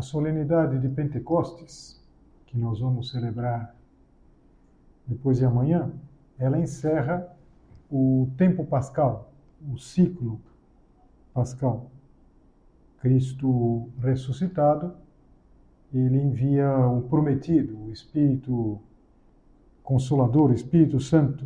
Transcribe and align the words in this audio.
A 0.00 0.02
solenidade 0.02 0.78
de 0.78 0.88
Pentecostes, 0.88 2.02
que 2.46 2.56
nós 2.56 2.80
vamos 2.80 3.10
celebrar 3.10 3.76
depois 5.06 5.36
de 5.36 5.44
amanhã, 5.44 5.92
ela 6.38 6.58
encerra 6.58 7.28
o 7.90 8.26
tempo 8.38 8.64
pascal, 8.64 9.30
o 9.70 9.76
ciclo 9.76 10.40
pascal. 11.34 11.90
Cristo 13.02 13.90
ressuscitado, 14.00 14.94
ele 15.92 16.18
envia 16.18 16.78
o 16.88 17.02
prometido, 17.02 17.78
o 17.84 17.92
Espírito 17.92 18.80
Consolador, 19.82 20.50
o 20.50 20.54
Espírito 20.54 20.98
Santo, 20.98 21.44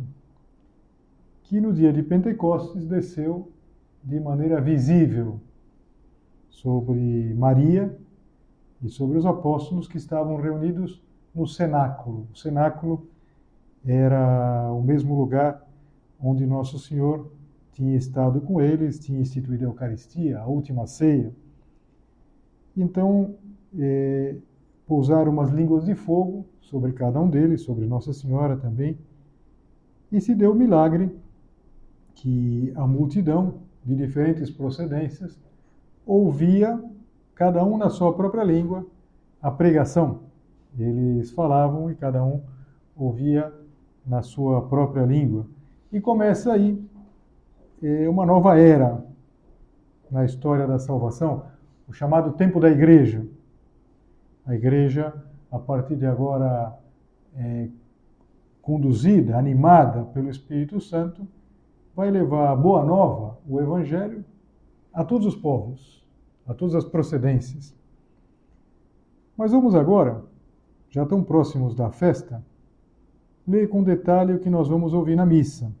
que 1.43 1.59
no 1.59 1.73
dia 1.73 1.91
de 1.91 2.01
Pentecostes 2.01 2.87
desceu 2.87 3.51
de 4.01 4.17
maneira 4.17 4.61
visível 4.61 5.41
sobre 6.49 7.33
Maria 7.33 8.04
e 8.85 8.89
sobre 8.89 9.17
os 9.17 9.25
apóstolos 9.25 9.87
que 9.87 9.97
estavam 9.97 10.37
reunidos 10.37 11.01
no 11.33 11.47
cenáculo. 11.47 12.27
O 12.31 12.37
cenáculo 12.37 13.07
era 13.83 14.71
o 14.71 14.81
mesmo 14.81 15.17
lugar 15.17 15.67
onde 16.21 16.45
Nosso 16.45 16.77
Senhor 16.77 17.31
tinha 17.73 17.95
estado 17.95 18.39
com 18.39 18.61
eles, 18.61 18.99
tinha 18.99 19.19
instituído 19.19 19.65
a 19.65 19.67
Eucaristia, 19.67 20.39
a 20.39 20.45
última 20.45 20.85
ceia. 20.85 21.33
Então, 22.77 23.35
é, 23.77 24.35
pousaram 24.85 25.31
umas 25.31 25.49
línguas 25.49 25.85
de 25.85 25.95
fogo 25.95 26.45
sobre 26.61 26.93
cada 26.93 27.19
um 27.19 27.29
deles, 27.29 27.61
sobre 27.61 27.87
Nossa 27.87 28.13
Senhora 28.13 28.55
também, 28.55 28.97
e 30.11 30.21
se 30.21 30.35
deu 30.35 30.51
o 30.51 30.55
milagre 30.55 31.11
que 32.13 32.71
a 32.75 32.85
multidão 32.85 33.55
de 33.83 33.95
diferentes 33.95 34.49
procedências 34.49 35.37
ouvia 36.05 36.81
cada 37.35 37.63
um 37.65 37.77
na 37.77 37.89
sua 37.89 38.13
própria 38.13 38.43
língua, 38.43 38.85
a 39.41 39.51
pregação. 39.51 40.21
Eles 40.79 41.31
falavam 41.31 41.91
e 41.91 41.95
cada 41.95 42.23
um 42.23 42.41
ouvia 42.95 43.53
na 44.05 44.21
sua 44.21 44.61
própria 44.61 45.05
língua. 45.05 45.45
E 45.91 45.99
começa 45.99 46.53
aí 46.53 46.81
é, 47.83 48.07
uma 48.07 48.25
nova 48.25 48.57
era 48.57 49.03
na 50.09 50.23
história 50.23 50.65
da 50.65 50.79
salvação, 50.79 51.43
o 51.87 51.93
chamado 51.93 52.31
tempo 52.33 52.59
da 52.59 52.69
igreja. 52.69 53.25
A 54.45 54.55
igreja, 54.55 55.13
a 55.51 55.59
partir 55.59 55.95
de 55.97 56.05
agora, 56.05 56.73
é, 57.35 57.67
conduzida, 58.61 59.37
animada 59.37 60.03
pelo 60.05 60.29
Espírito 60.29 60.79
Santo, 60.79 61.27
vai 61.93 62.09
levar 62.09 62.51
a 62.51 62.55
boa 62.55 62.83
nova, 62.83 63.37
o 63.47 63.59
Evangelho, 63.59 64.23
a 64.93 65.03
todos 65.03 65.27
os 65.27 65.35
povos 65.35 66.04
a 66.47 66.53
todas 66.53 66.75
as 66.75 66.85
procedências. 66.85 67.75
Mas 69.37 69.51
vamos 69.51 69.75
agora, 69.75 70.23
já 70.89 71.05
tão 71.05 71.23
próximos 71.23 71.75
da 71.75 71.89
festa, 71.89 72.43
ler 73.47 73.67
com 73.67 73.83
detalhe 73.83 74.33
o 74.33 74.39
que 74.39 74.49
nós 74.49 74.67
vamos 74.67 74.93
ouvir 74.93 75.15
na 75.15 75.25
missa, 75.25 75.71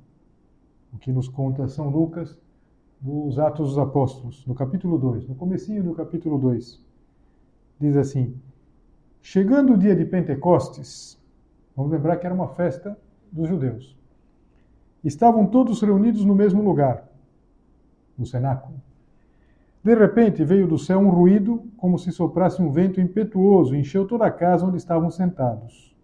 o 0.93 0.97
que 0.97 1.11
nos 1.11 1.27
conta 1.27 1.67
São 1.67 1.89
Lucas 1.89 2.37
dos 2.99 3.37
Atos 3.39 3.69
dos 3.69 3.77
Apóstolos, 3.77 4.45
no 4.45 4.55
capítulo 4.55 4.97
2, 4.97 5.27
no 5.27 5.35
comecinho 5.35 5.83
do 5.83 5.93
capítulo 5.93 6.37
2. 6.37 6.83
Diz 7.79 7.95
assim: 7.95 8.35
Chegando 9.21 9.73
o 9.73 9.77
dia 9.77 9.95
de 9.95 10.05
Pentecostes, 10.05 11.19
vamos 11.75 11.91
lembrar 11.91 12.17
que 12.17 12.25
era 12.25 12.35
uma 12.35 12.47
festa 12.49 12.97
dos 13.31 13.47
judeus. 13.47 13.97
Estavam 15.03 15.45
todos 15.45 15.81
reunidos 15.81 16.25
no 16.25 16.33
mesmo 16.33 16.63
lugar, 16.63 17.07
no 18.17 18.25
cenáculo. 18.25 18.81
De 19.85 19.93
repente 19.93 20.43
veio 20.43 20.67
do 20.67 20.79
céu 20.79 20.97
um 20.97 21.11
ruído, 21.11 21.63
como 21.77 21.99
se 21.99 22.11
soprasse 22.11 22.59
um 22.59 22.71
vento 22.71 22.99
impetuoso, 22.99 23.75
e 23.75 23.79
encheu 23.79 24.07
toda 24.07 24.25
a 24.25 24.31
casa 24.31 24.65
onde 24.65 24.77
estavam 24.77 25.11
sentados. 25.11 25.95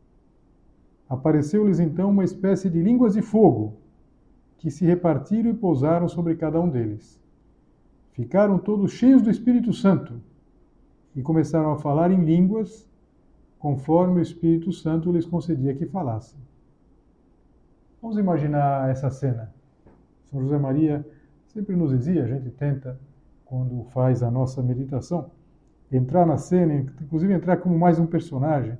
Apareceu-lhes 1.09 1.79
então 1.79 2.11
uma 2.11 2.23
espécie 2.23 2.69
de 2.69 2.79
línguas 2.79 3.15
de 3.15 3.23
fogo, 3.23 3.77
que 4.59 4.69
se 4.69 4.85
repartiram 4.85 5.49
e 5.49 5.55
pousaram 5.55 6.07
sobre 6.07 6.35
cada 6.35 6.61
um 6.61 6.69
deles. 6.69 7.19
Ficaram 8.11 8.59
todos 8.59 8.91
cheios 8.91 9.23
do 9.23 9.31
Espírito 9.31 9.73
Santo 9.73 10.21
e 11.15 11.23
começaram 11.23 11.71
a 11.71 11.77
falar 11.79 12.11
em 12.11 12.23
línguas, 12.23 12.87
conforme 13.57 14.19
o 14.19 14.21
Espírito 14.21 14.71
Santo 14.71 15.11
lhes 15.11 15.25
concedia 15.25 15.73
que 15.73 15.87
falassem. 15.87 16.39
Vamos 17.99 18.19
imaginar 18.19 18.91
essa 18.91 19.09
cena. 19.09 19.51
São 20.29 20.39
José 20.39 20.59
Maria 20.59 21.03
sempre 21.47 21.75
nos 21.75 21.89
dizia, 21.89 22.25
a 22.25 22.27
gente 22.27 22.51
tenta 22.51 22.99
quando 23.51 23.83
faz 23.89 24.23
a 24.23 24.31
nossa 24.31 24.63
meditação, 24.63 25.29
entrar 25.91 26.25
na 26.25 26.37
cena, 26.37 26.73
inclusive 26.73 27.33
entrar 27.33 27.57
como 27.57 27.77
mais 27.77 27.99
um 27.99 28.05
personagem. 28.05 28.77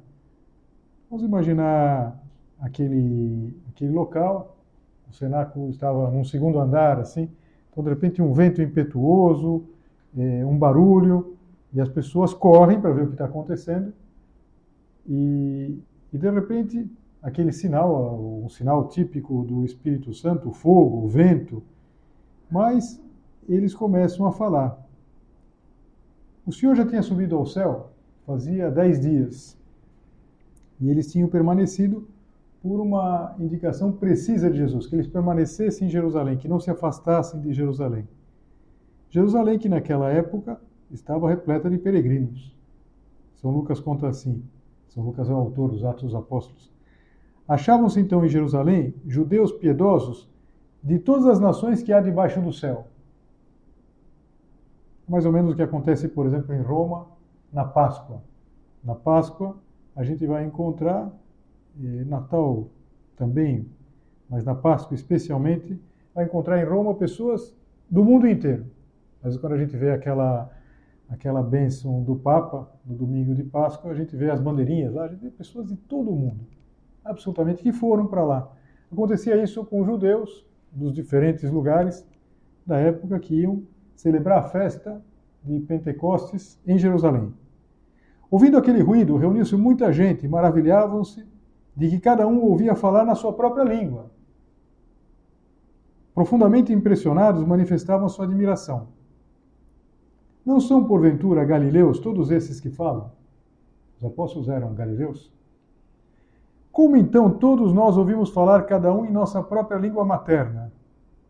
Vamos 1.09 1.25
imaginar 1.25 2.17
aquele, 2.57 3.53
aquele 3.67 3.91
local, 3.91 4.57
o 5.09 5.13
cenáculo 5.13 5.69
estava 5.69 6.09
num 6.09 6.23
segundo 6.23 6.57
andar, 6.57 7.01
assim, 7.01 7.29
então 7.69 7.83
de 7.83 7.89
repente 7.89 8.21
um 8.21 8.31
vento 8.31 8.61
impetuoso, 8.61 9.65
é, 10.17 10.45
um 10.45 10.57
barulho, 10.57 11.35
e 11.73 11.81
as 11.81 11.89
pessoas 11.89 12.33
correm 12.33 12.79
para 12.79 12.93
ver 12.93 13.01
o 13.01 13.07
que 13.07 13.15
está 13.15 13.25
acontecendo, 13.25 13.91
e, 15.05 15.83
e 16.13 16.17
de 16.17 16.29
repente 16.29 16.89
aquele 17.21 17.51
sinal, 17.51 18.41
um 18.45 18.47
sinal 18.47 18.87
típico 18.87 19.43
do 19.43 19.65
Espírito 19.65 20.13
Santo, 20.13 20.47
o 20.47 20.53
fogo, 20.53 21.03
o 21.03 21.09
vento, 21.09 21.61
mas 22.49 23.01
eles 23.47 23.73
começam 23.73 24.25
a 24.25 24.31
falar. 24.31 24.79
O 26.45 26.51
Senhor 26.51 26.75
já 26.75 26.85
tinha 26.85 27.01
subido 27.01 27.35
ao 27.35 27.45
céu 27.45 27.91
fazia 28.25 28.69
dez 28.69 28.99
dias 28.99 29.57
e 30.79 30.89
eles 30.89 31.11
tinham 31.11 31.27
permanecido 31.27 32.07
por 32.61 32.79
uma 32.79 33.35
indicação 33.39 33.91
precisa 33.91 34.49
de 34.49 34.57
Jesus, 34.57 34.85
que 34.87 34.95
eles 34.95 35.07
permanecessem 35.07 35.87
em 35.87 35.91
Jerusalém, 35.91 36.37
que 36.37 36.47
não 36.47 36.59
se 36.59 36.69
afastassem 36.69 37.41
de 37.41 37.53
Jerusalém. 37.53 38.07
Jerusalém, 39.09 39.57
que 39.57 39.67
naquela 39.67 40.09
época 40.09 40.61
estava 40.91 41.29
repleta 41.29 41.69
de 41.69 41.77
peregrinos. 41.77 42.55
São 43.35 43.51
Lucas 43.51 43.79
conta 43.79 44.07
assim, 44.07 44.43
São 44.89 45.03
Lucas 45.03 45.29
é 45.29 45.33
o 45.33 45.37
autor 45.37 45.71
dos 45.71 45.83
Atos 45.83 46.03
dos 46.03 46.15
Apóstolos. 46.15 46.71
Achavam-se 47.47 47.99
então 47.99 48.23
em 48.23 48.29
Jerusalém 48.29 48.93
judeus 49.05 49.51
piedosos 49.51 50.29
de 50.83 50.99
todas 50.99 51.25
as 51.25 51.39
nações 51.39 51.81
que 51.81 51.91
há 51.91 51.99
debaixo 51.99 52.39
do 52.41 52.53
céu 52.53 52.87
mais 55.11 55.25
ou 55.25 55.31
menos 55.33 55.51
o 55.51 55.55
que 55.57 55.61
acontece, 55.61 56.07
por 56.07 56.25
exemplo, 56.25 56.55
em 56.55 56.61
Roma, 56.61 57.05
na 57.51 57.65
Páscoa. 57.65 58.23
Na 58.81 58.95
Páscoa, 58.95 59.57
a 59.93 60.05
gente 60.05 60.25
vai 60.25 60.45
encontrar, 60.45 61.11
Natal 62.07 62.69
também, 63.17 63.67
mas 64.29 64.45
na 64.45 64.55
Páscoa 64.55 64.95
especialmente, 64.95 65.77
vai 66.15 66.23
encontrar 66.23 66.61
em 66.61 66.63
Roma 66.63 66.95
pessoas 66.95 67.53
do 67.89 68.05
mundo 68.05 68.25
inteiro. 68.25 68.65
Mas 69.21 69.35
quando 69.35 69.51
a 69.51 69.57
gente 69.57 69.75
vê 69.75 69.91
aquela 69.91 70.49
aquela 71.09 71.43
bênção 71.43 72.01
do 72.01 72.15
Papa 72.15 72.71
no 72.85 72.95
domingo 72.95 73.35
de 73.35 73.43
Páscoa, 73.43 73.91
a 73.91 73.93
gente 73.93 74.15
vê 74.15 74.31
as 74.31 74.39
bandeirinhas 74.39 74.93
lá, 74.93 75.03
a 75.03 75.07
gente 75.09 75.19
vê 75.19 75.29
pessoas 75.29 75.67
de 75.67 75.75
todo 75.75 76.09
o 76.09 76.15
mundo, 76.15 76.47
absolutamente, 77.03 77.61
que 77.61 77.73
foram 77.73 78.07
para 78.07 78.23
lá. 78.23 78.49
Acontecia 78.89 79.35
isso 79.43 79.65
com 79.65 79.81
os 79.81 79.85
judeus 79.85 80.47
dos 80.71 80.93
diferentes 80.93 81.51
lugares 81.51 82.07
da 82.65 82.77
época 82.77 83.19
que 83.19 83.41
iam 83.41 83.61
celebrar 84.01 84.39
a 84.39 84.43
festa 84.43 84.99
de 85.43 85.59
Pentecostes 85.59 86.59
em 86.65 86.75
Jerusalém. 86.75 87.31
Ouvindo 88.31 88.57
aquele 88.57 88.81
ruído, 88.81 89.15
reuniu-se 89.15 89.55
muita 89.55 89.93
gente 89.93 90.25
e 90.25 90.29
maravilhavam-se 90.29 91.23
de 91.77 91.87
que 91.87 91.99
cada 91.99 92.25
um 92.25 92.41
ouvia 92.41 92.73
falar 92.73 93.05
na 93.05 93.13
sua 93.13 93.31
própria 93.31 93.63
língua. 93.63 94.09
Profundamente 96.15 96.73
impressionados, 96.73 97.45
manifestavam 97.45 98.09
sua 98.09 98.25
admiração. 98.25 98.87
Não 100.43 100.59
são, 100.59 100.83
porventura, 100.83 101.45
galileus 101.45 101.99
todos 101.99 102.31
esses 102.31 102.59
que 102.59 102.71
falam? 102.71 103.11
Os 103.99 104.05
apóstolos 104.05 104.49
eram 104.49 104.73
galileus? 104.73 105.31
Como 106.71 106.97
então 106.97 107.29
todos 107.29 107.71
nós 107.71 107.97
ouvimos 107.97 108.31
falar 108.31 108.63
cada 108.63 108.91
um 108.91 109.05
em 109.05 109.11
nossa 109.11 109.43
própria 109.43 109.77
língua 109.77 110.03
materna? 110.03 110.73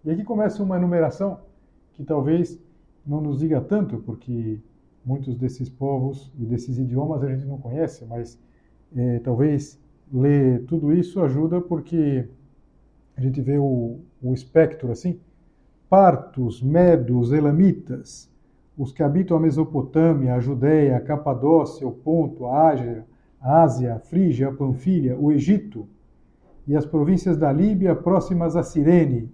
E 0.05 0.11
aqui 0.11 0.23
começa 0.23 0.63
uma 0.63 0.77
enumeração 0.77 1.50
que 1.93 2.03
talvez 2.03 2.59
não 3.05 3.21
nos 3.21 3.39
diga 3.39 3.61
tanto, 3.61 3.97
porque 3.97 4.59
muitos 5.05 5.35
desses 5.35 5.69
povos 5.69 6.31
e 6.39 6.45
desses 6.45 6.77
idiomas 6.77 7.23
a 7.23 7.29
gente 7.29 7.45
não 7.45 7.57
conhece, 7.57 8.05
mas 8.05 8.39
é, 8.95 9.19
talvez 9.19 9.79
ler 10.11 10.65
tudo 10.65 10.93
isso 10.93 11.21
ajuda 11.21 11.61
porque 11.61 12.27
a 13.15 13.21
gente 13.21 13.41
vê 13.41 13.57
o, 13.57 13.99
o 14.21 14.33
espectro 14.33 14.91
assim. 14.91 15.19
Partos, 15.89 16.61
medos, 16.61 17.31
elamitas, 17.31 18.31
os 18.77 18.91
que 18.91 19.03
habitam 19.03 19.37
a 19.37 19.39
Mesopotâmia, 19.39 20.35
a 20.35 20.39
Judéia, 20.39 20.97
a 20.97 21.01
Capadócia, 21.01 21.87
o 21.87 21.91
Ponto, 21.91 22.45
a 22.45 22.69
Ásia, 22.69 23.05
a 23.39 23.63
Ásia, 23.63 23.95
a 23.95 23.99
Frígia, 23.99 24.49
a 24.49 24.53
Panfilha, 24.53 25.17
o 25.17 25.31
Egito 25.31 25.87
e 26.67 26.75
as 26.75 26.85
províncias 26.85 27.37
da 27.37 27.51
Líbia 27.51 27.95
próximas 27.95 28.55
a 28.55 28.63
Cirene, 28.63 29.29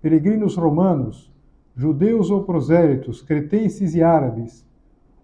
peregrinos 0.00 0.56
romanos, 0.56 1.32
judeus 1.78 2.28
ou 2.28 2.42
prosélitos, 2.42 3.22
cretenses 3.22 3.94
e 3.94 4.02
árabes, 4.02 4.66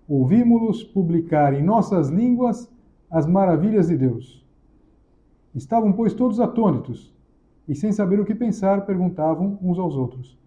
ouvimos-los 0.08 0.84
publicar 0.84 1.52
em 1.52 1.64
nossas 1.64 2.10
línguas 2.10 2.70
as 3.10 3.26
maravilhas 3.26 3.88
de 3.88 3.96
Deus. 3.96 4.46
Estavam, 5.52 5.92
pois, 5.92 6.14
todos 6.14 6.38
atônitos 6.38 7.12
e, 7.66 7.74
sem 7.74 7.90
saber 7.90 8.20
o 8.20 8.24
que 8.24 8.36
pensar, 8.36 8.86
perguntavam 8.86 9.58
uns 9.60 9.80
aos 9.80 9.96
outros: 9.96 10.38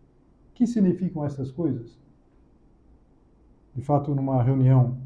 Que 0.53 0.65
significam 0.65 1.25
essas 1.25 1.51
coisas? 1.51 1.99
De 3.75 3.81
fato, 3.81 4.15
numa 4.15 4.41
reunião 4.41 4.97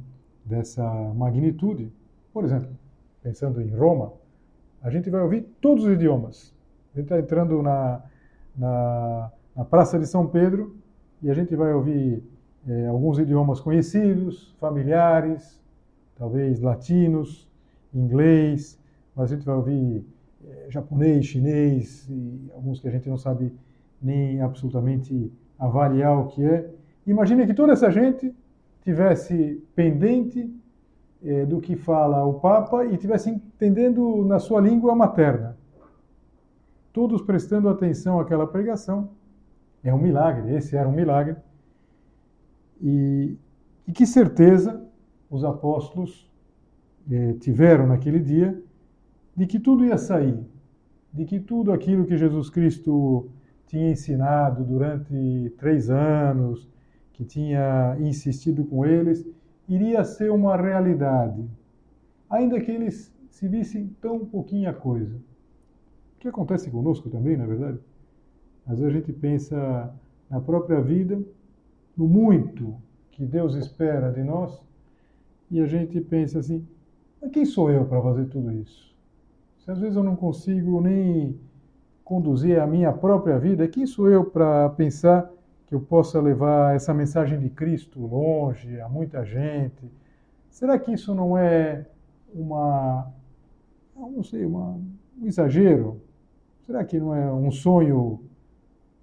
dessa 0.46 0.88
magnitude, 1.16 1.92
por 2.32 2.44
exemplo, 2.44 2.70
pensando 3.24 3.60
em 3.60 3.76
Roma, 3.76 4.14
a 4.84 4.92
gente 4.92 5.10
vai 5.10 5.22
ouvir 5.22 5.48
todos 5.60 5.84
os 5.84 5.94
idiomas. 5.94 6.54
A 6.94 7.00
gente 7.00 7.06
está 7.06 7.20
entrando 7.20 7.60
na, 7.64 8.04
na, 8.56 9.32
na, 9.56 9.66
Praça 9.66 9.98
de 9.98 10.06
São 10.06 10.28
Pedro 10.28 10.76
e 11.22 11.30
a 11.30 11.34
gente 11.34 11.56
vai 11.56 11.74
ouvir 11.74 12.24
é, 12.68 12.88
alguns 12.88 13.20
idiomas 13.20 13.60
conhecidos, 13.60 14.56
familiares, 14.60 15.62
talvez 16.16 16.60
latinos, 16.60 17.48
inglês, 17.94 18.80
mas 19.16 19.32
a 19.32 19.36
gente 19.36 19.46
vai 19.46 19.56
ouvir 19.56 20.06
é, 20.46 20.66
japonês, 20.70 21.26
chinês 21.26 22.08
e 22.10 22.50
alguns 22.54 22.80
que 22.80 22.88
a 22.88 22.92
gente 22.92 23.10
não 23.10 23.18
sabe 23.18 23.54
nem 24.02 24.42
absolutamente 24.42 25.32
avaliar 25.58 26.18
o 26.20 26.28
que 26.28 26.44
é. 26.44 26.70
Imagine 27.06 27.46
que 27.46 27.54
toda 27.54 27.74
essa 27.74 27.92
gente 27.92 28.34
tivesse 28.84 29.64
pendente 29.76 30.52
eh, 31.24 31.46
do 31.46 31.62
que 31.62 31.76
fala 31.76 32.26
o 32.26 32.40
Papa 32.40 32.84
e 32.86 32.96
estivesse 32.96 33.30
entendendo 33.30 34.26
na 34.26 34.40
sua 34.40 34.60
língua 34.60 34.96
materna. 34.96 35.56
Todos 36.92 37.22
prestando 37.22 37.70
atenção 37.70 38.20
àquela 38.20 38.48
pregação. 38.48 39.10
É 39.84 39.94
um 39.94 39.98
milagre, 39.98 40.56
esse 40.56 40.76
era 40.76 40.88
um 40.88 40.92
milagre. 40.92 41.36
E, 42.82 43.38
e 43.88 43.92
que 43.92 44.06
certeza 44.06 44.84
os 45.30 45.44
apóstolos 45.44 46.30
eh, 47.10 47.34
tiveram 47.40 47.88
naquele 47.88 48.20
dia 48.20 48.62
de 49.36 49.46
que 49.46 49.60
tudo 49.60 49.86
ia 49.86 49.98
sair, 49.98 50.40
de 51.14 51.26
que 51.26 51.40
tudo 51.40 51.72
aquilo 51.72 52.06
que 52.06 52.18
Jesus 52.18 52.50
Cristo 52.50 53.30
tinha 53.68 53.90
ensinado 53.92 54.64
durante 54.64 55.54
três 55.58 55.90
anos, 55.90 56.70
que 57.14 57.24
tinha 57.24 57.96
insistido 58.00 58.66
com 58.66 58.86
eles, 58.86 59.26
iria 59.68 60.04
ser 60.04 60.32
uma 60.32 60.58
realidade, 60.58 61.50
ainda 62.30 62.60
que 62.60 62.72
eles 62.72 63.14
se 63.30 63.48
vissem 63.48 63.96
tão 64.02 64.26
pouquinha 64.26 64.74
coisa. 64.74 65.16
O 65.16 66.20
que 66.20 66.28
acontece 66.28 66.70
conosco 66.70 67.10
também, 67.10 67.38
na 67.38 67.46
é 67.46 67.48
verdade? 67.48 67.80
Às 68.66 68.80
vezes 68.80 68.96
a 68.96 68.98
gente 68.98 69.14
pensa 69.14 69.94
na 70.30 70.40
própria 70.40 70.82
vida, 70.82 71.22
no 71.98 72.08
muito 72.08 72.76
que 73.12 73.26
Deus 73.26 73.56
espera 73.56 74.12
de 74.12 74.24
nós, 74.24 74.62
e 75.50 75.60
a 75.60 75.66
gente 75.66 76.00
pensa 76.02 76.40
assim: 76.40 76.66
mas 77.22 77.32
quem 77.32 77.46
sou 77.46 77.70
eu 77.70 77.86
para 77.86 78.02
fazer 78.02 78.26
tudo 78.26 78.52
isso? 78.52 78.96
Se 79.60 79.70
às 79.70 79.78
vezes 79.78 79.96
eu 79.96 80.04
não 80.04 80.16
consigo 80.16 80.82
nem 80.82 81.40
conduzir 82.04 82.60
a 82.60 82.66
minha 82.66 82.92
própria 82.92 83.38
vida, 83.38 83.68
quem 83.68 83.86
sou 83.86 84.10
eu 84.10 84.26
para 84.26 84.70
pensar 84.70 85.32
que 85.68 85.76
eu 85.76 85.80
possa 85.80 86.20
levar 86.20 86.76
essa 86.76 86.94
mensagem 86.94 87.40
de 87.40 87.50
Cristo 87.50 88.00
longe 88.00 88.82
a 88.82 88.90
muita 88.90 89.24
gente? 89.24 89.90
Será 90.50 90.80
que 90.80 90.92
isso 90.92 91.14
não 91.14 91.38
é 91.38 91.86
uma, 92.34 93.08
não 93.96 94.24
sei, 94.24 94.46
uma, 94.46 94.80
um 95.22 95.28
exagero? 95.28 96.02
Será 96.66 96.84
que 96.84 97.00
não 97.00 97.14
é 97.14 97.32
um 97.32 97.52
sonho, 97.52 98.20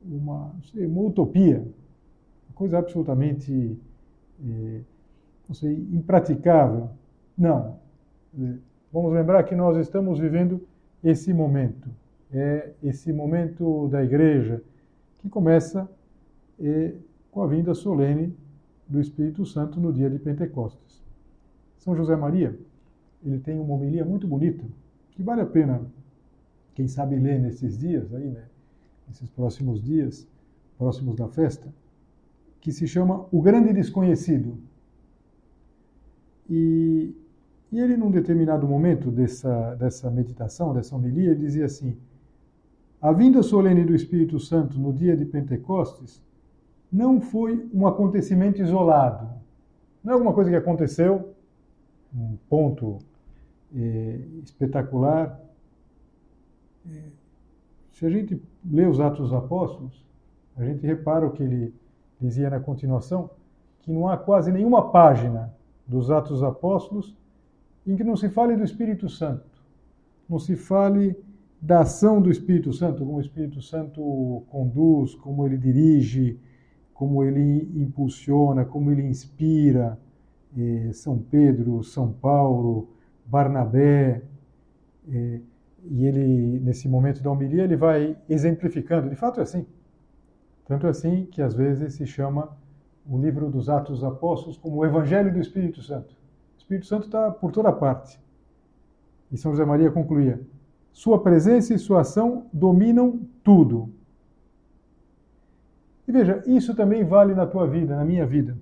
uma, 0.04 0.54
sei, 0.72 0.86
uma 0.86 1.02
utopia? 1.02 1.58
Uma 1.58 2.54
coisa 2.54 2.78
absolutamente, 2.78 3.78
é, 4.44 4.80
não 5.48 5.54
sei, 5.54 5.74
impraticável? 5.92 6.90
Não. 7.36 7.78
Vamos 8.92 9.12
lembrar 9.12 9.42
que 9.44 9.54
nós 9.54 9.76
estamos 9.76 10.18
vivendo 10.18 10.60
esse 11.02 11.32
momento. 11.32 11.88
É 12.32 12.72
esse 12.82 13.12
momento 13.12 13.88
da 13.88 14.04
igreja 14.04 14.62
que 15.18 15.28
começa 15.28 15.88
e 16.58 16.94
com 17.30 17.42
a 17.42 17.46
vinda 17.46 17.74
solene 17.74 18.36
do 18.88 19.00
Espírito 19.00 19.44
Santo 19.46 19.80
no 19.80 19.92
dia 19.92 20.10
de 20.10 20.18
Pentecostes. 20.18 21.02
São 21.78 21.94
José 21.94 22.16
Maria, 22.16 22.58
ele 23.24 23.38
tem 23.38 23.58
uma 23.58 23.74
homilia 23.74 24.04
muito 24.04 24.26
bonita, 24.26 24.64
que 25.12 25.22
vale 25.22 25.40
a 25.40 25.46
pena, 25.46 25.82
quem 26.74 26.88
sabe, 26.88 27.16
ler 27.16 27.38
nesses 27.38 27.78
dias 27.78 28.12
aí, 28.14 28.28
né? 28.28 28.44
Nesses 29.08 29.28
próximos 29.30 29.82
dias, 29.82 30.28
próximos 30.76 31.16
da 31.16 31.28
festa, 31.28 31.72
que 32.60 32.70
se 32.70 32.86
chama 32.86 33.26
O 33.32 33.40
Grande 33.40 33.72
Desconhecido. 33.72 34.58
E, 36.48 37.14
e 37.72 37.80
ele, 37.80 37.96
num 37.96 38.10
determinado 38.10 38.66
momento 38.66 39.10
dessa, 39.10 39.74
dessa 39.74 40.10
meditação, 40.10 40.72
dessa 40.72 40.94
homilia, 40.94 41.30
ele 41.30 41.40
dizia 41.40 41.64
assim: 41.64 41.96
A 43.00 43.12
vinda 43.12 43.42
solene 43.42 43.84
do 43.84 43.94
Espírito 43.94 44.38
Santo 44.38 44.78
no 44.78 44.92
dia 44.92 45.16
de 45.16 45.24
Pentecostes 45.24 46.22
não 46.90 47.20
foi 47.20 47.68
um 47.72 47.86
acontecimento 47.86 48.62
isolado. 48.62 49.28
Não 50.02 50.12
é 50.12 50.14
alguma 50.14 50.32
coisa 50.32 50.50
que 50.50 50.56
aconteceu, 50.56 51.34
um 52.14 52.36
ponto 52.48 52.98
é, 53.74 54.20
espetacular. 54.42 55.38
Se 57.98 58.06
a 58.06 58.10
gente 58.10 58.40
lê 58.64 58.86
os 58.86 59.00
Atos 59.00 59.30
dos 59.30 59.32
Apóstolos, 59.32 60.06
a 60.56 60.64
gente 60.64 60.86
repara 60.86 61.26
o 61.26 61.32
que 61.32 61.42
ele 61.42 61.74
dizia 62.20 62.48
na 62.48 62.60
continuação, 62.60 63.28
que 63.80 63.90
não 63.90 64.06
há 64.06 64.16
quase 64.16 64.52
nenhuma 64.52 64.92
página 64.92 65.52
dos 65.84 66.08
Atos 66.08 66.30
dos 66.30 66.42
Apóstolos 66.44 67.16
em 67.84 67.96
que 67.96 68.04
não 68.04 68.16
se 68.16 68.28
fale 68.28 68.56
do 68.56 68.62
Espírito 68.62 69.08
Santo, 69.08 69.44
não 70.28 70.38
se 70.38 70.54
fale 70.54 71.16
da 71.60 71.80
ação 71.80 72.22
do 72.22 72.30
Espírito 72.30 72.72
Santo, 72.72 73.04
como 73.04 73.16
o 73.16 73.20
Espírito 73.20 73.60
Santo 73.60 74.44
conduz, 74.48 75.16
como 75.16 75.44
ele 75.44 75.58
dirige, 75.58 76.38
como 76.94 77.24
ele 77.24 77.68
impulsiona, 77.74 78.64
como 78.64 78.92
ele 78.92 79.02
inspira 79.02 79.98
eh, 80.56 80.90
São 80.92 81.18
Pedro, 81.18 81.82
São 81.82 82.12
Paulo, 82.12 82.90
Barnabé, 83.26 84.22
eh, 85.10 85.40
e 85.84 86.06
ele, 86.06 86.60
nesse 86.60 86.88
momento 86.88 87.22
da 87.22 87.30
homilia, 87.30 87.64
ele 87.64 87.76
vai 87.76 88.16
exemplificando, 88.28 89.08
de 89.08 89.16
fato 89.16 89.40
é 89.40 89.42
assim. 89.42 89.66
Tanto 90.66 90.86
é 90.86 90.90
assim 90.90 91.26
que 91.26 91.40
às 91.40 91.54
vezes 91.54 91.94
se 91.94 92.06
chama 92.06 92.56
o 93.08 93.18
livro 93.18 93.50
dos 93.50 93.68
Atos 93.70 94.00
dos 94.00 94.04
Apóstolos 94.04 94.58
como 94.58 94.76
o 94.76 94.84
Evangelho 94.84 95.32
do 95.32 95.38
Espírito 95.38 95.82
Santo. 95.82 96.14
O 96.56 96.58
Espírito 96.58 96.86
Santo 96.86 97.06
está 97.06 97.30
por 97.30 97.52
toda 97.52 97.72
parte. 97.72 98.20
E 99.32 99.36
São 99.36 99.52
José 99.52 99.64
Maria 99.64 99.90
concluía: 99.90 100.40
Sua 100.92 101.22
presença 101.22 101.72
e 101.72 101.78
sua 101.78 102.02
ação 102.02 102.46
dominam 102.52 103.20
tudo. 103.42 103.90
E 106.06 106.12
veja, 106.12 106.42
isso 106.46 106.74
também 106.74 107.04
vale 107.04 107.34
na 107.34 107.46
tua 107.46 107.66
vida, 107.66 107.96
na 107.96 108.04
minha 108.04 108.26
vida. 108.26 108.56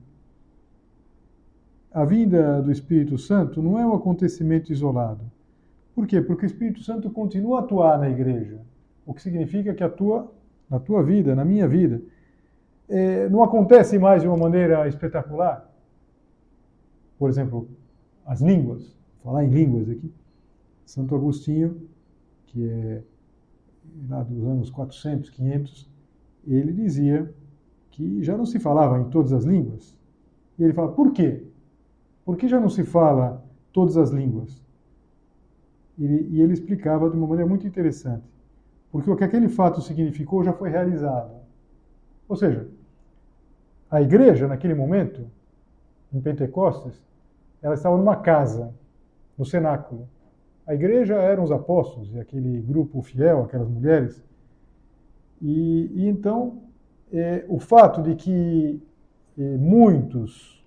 A 1.93 2.05
vinda 2.05 2.61
do 2.61 2.71
Espírito 2.71 3.17
Santo 3.17 3.63
não 3.63 3.79
é 3.79 3.87
um 3.87 3.95
acontecimento 3.95 4.71
isolado. 4.71 5.25
Por 5.97 6.07
quê? 6.07 6.21
Porque 6.21 6.45
o 6.45 6.47
Espírito 6.47 6.83
Santo 6.83 7.09
continua 7.11 7.61
a 7.61 7.63
atuar 7.63 7.99
na 7.99 8.11
igreja, 8.11 8.61
o 9.07 9.15
que 9.15 9.23
significa 9.23 9.73
que 9.73 9.83
atua 9.83 10.31
na 10.69 10.79
tua 10.79 11.03
vida, 11.03 11.35
na 11.35 11.43
minha 11.43 11.67
vida. 11.67 12.03
é, 12.87 13.31
não 13.31 13.43
acontece 13.43 13.99
mais 13.99 14.21
de 14.21 14.29
uma 14.29 14.37
maneira 14.37 14.87
espetacular? 14.87 15.67
Por 17.19 17.31
exemplo, 17.31 17.67
as 18.27 18.43
línguas, 18.43 18.95
vou 19.25 19.33
falar 19.33 19.45
em 19.47 19.49
línguas 19.49 19.89
aqui. 19.89 20.13
Santo 20.85 21.15
Agostinho, 21.15 21.89
que 22.49 22.69
é 22.69 23.03
lá 24.07 24.23
dos 24.23 24.45
anos 24.45 24.69
400, 24.69 25.31
500, 25.31 25.91
ele 26.47 26.75
dizia 26.75 27.35
que 27.91 28.23
já 28.23 28.37
não 28.37 28.45
se 28.45 28.59
falava 28.59 29.01
em 29.01 29.05
todas 29.09 29.33
as 29.33 29.45
línguas. 29.45 29.97
E 30.59 30.63
ele 30.63 30.75
fala, 30.75 30.93
por 30.93 31.11
quê? 31.13 31.43
Por 32.23 32.37
que 32.37 32.49
já 32.49 32.61
não 32.61 32.69
se 32.69 32.85
fala 32.85 33.43
todas 33.73 33.97
as 33.97 34.11
línguas? 34.11 34.66
Ele, 35.99 36.29
e 36.31 36.41
ele 36.41 36.53
explicava 36.53 37.09
de 37.09 37.17
uma 37.17 37.27
maneira 37.27 37.49
muito 37.49 37.67
interessante. 37.67 38.25
Porque 38.91 39.11
o 39.11 39.17
que 39.17 39.25
aquele 39.25 39.49
fato 39.49 39.81
significou 39.81 40.43
já 40.43 40.53
foi 40.53 40.71
realizado. 40.71 41.35
Ou 42.29 42.37
seja, 42.37 42.69
a 43.91 44.03
igreja, 44.03 44.47
naquele 44.47 44.75
momento, 44.75 45.27
em 46.13 46.21
Pentecostes, 46.21 47.01
ela 47.63 47.75
estava 47.75 47.97
numa 47.97 48.17
casa, 48.17 48.75
no 49.37 49.45
cenáculo. 49.45 50.09
A 50.67 50.75
igreja 50.75 51.15
eram 51.15 51.45
os 51.45 51.53
apóstolos 51.53 52.13
e 52.15 52.19
aquele 52.19 52.61
grupo 52.61 53.01
fiel, 53.03 53.45
aquelas 53.45 53.69
mulheres. 53.69 54.23
E, 55.41 55.91
e 55.95 56.09
então, 56.09 56.63
é, 57.13 57.45
o 57.49 57.59
fato 57.59 58.03
de 58.03 58.15
que 58.15 58.83
é, 59.39 59.57
muitos 59.57 60.65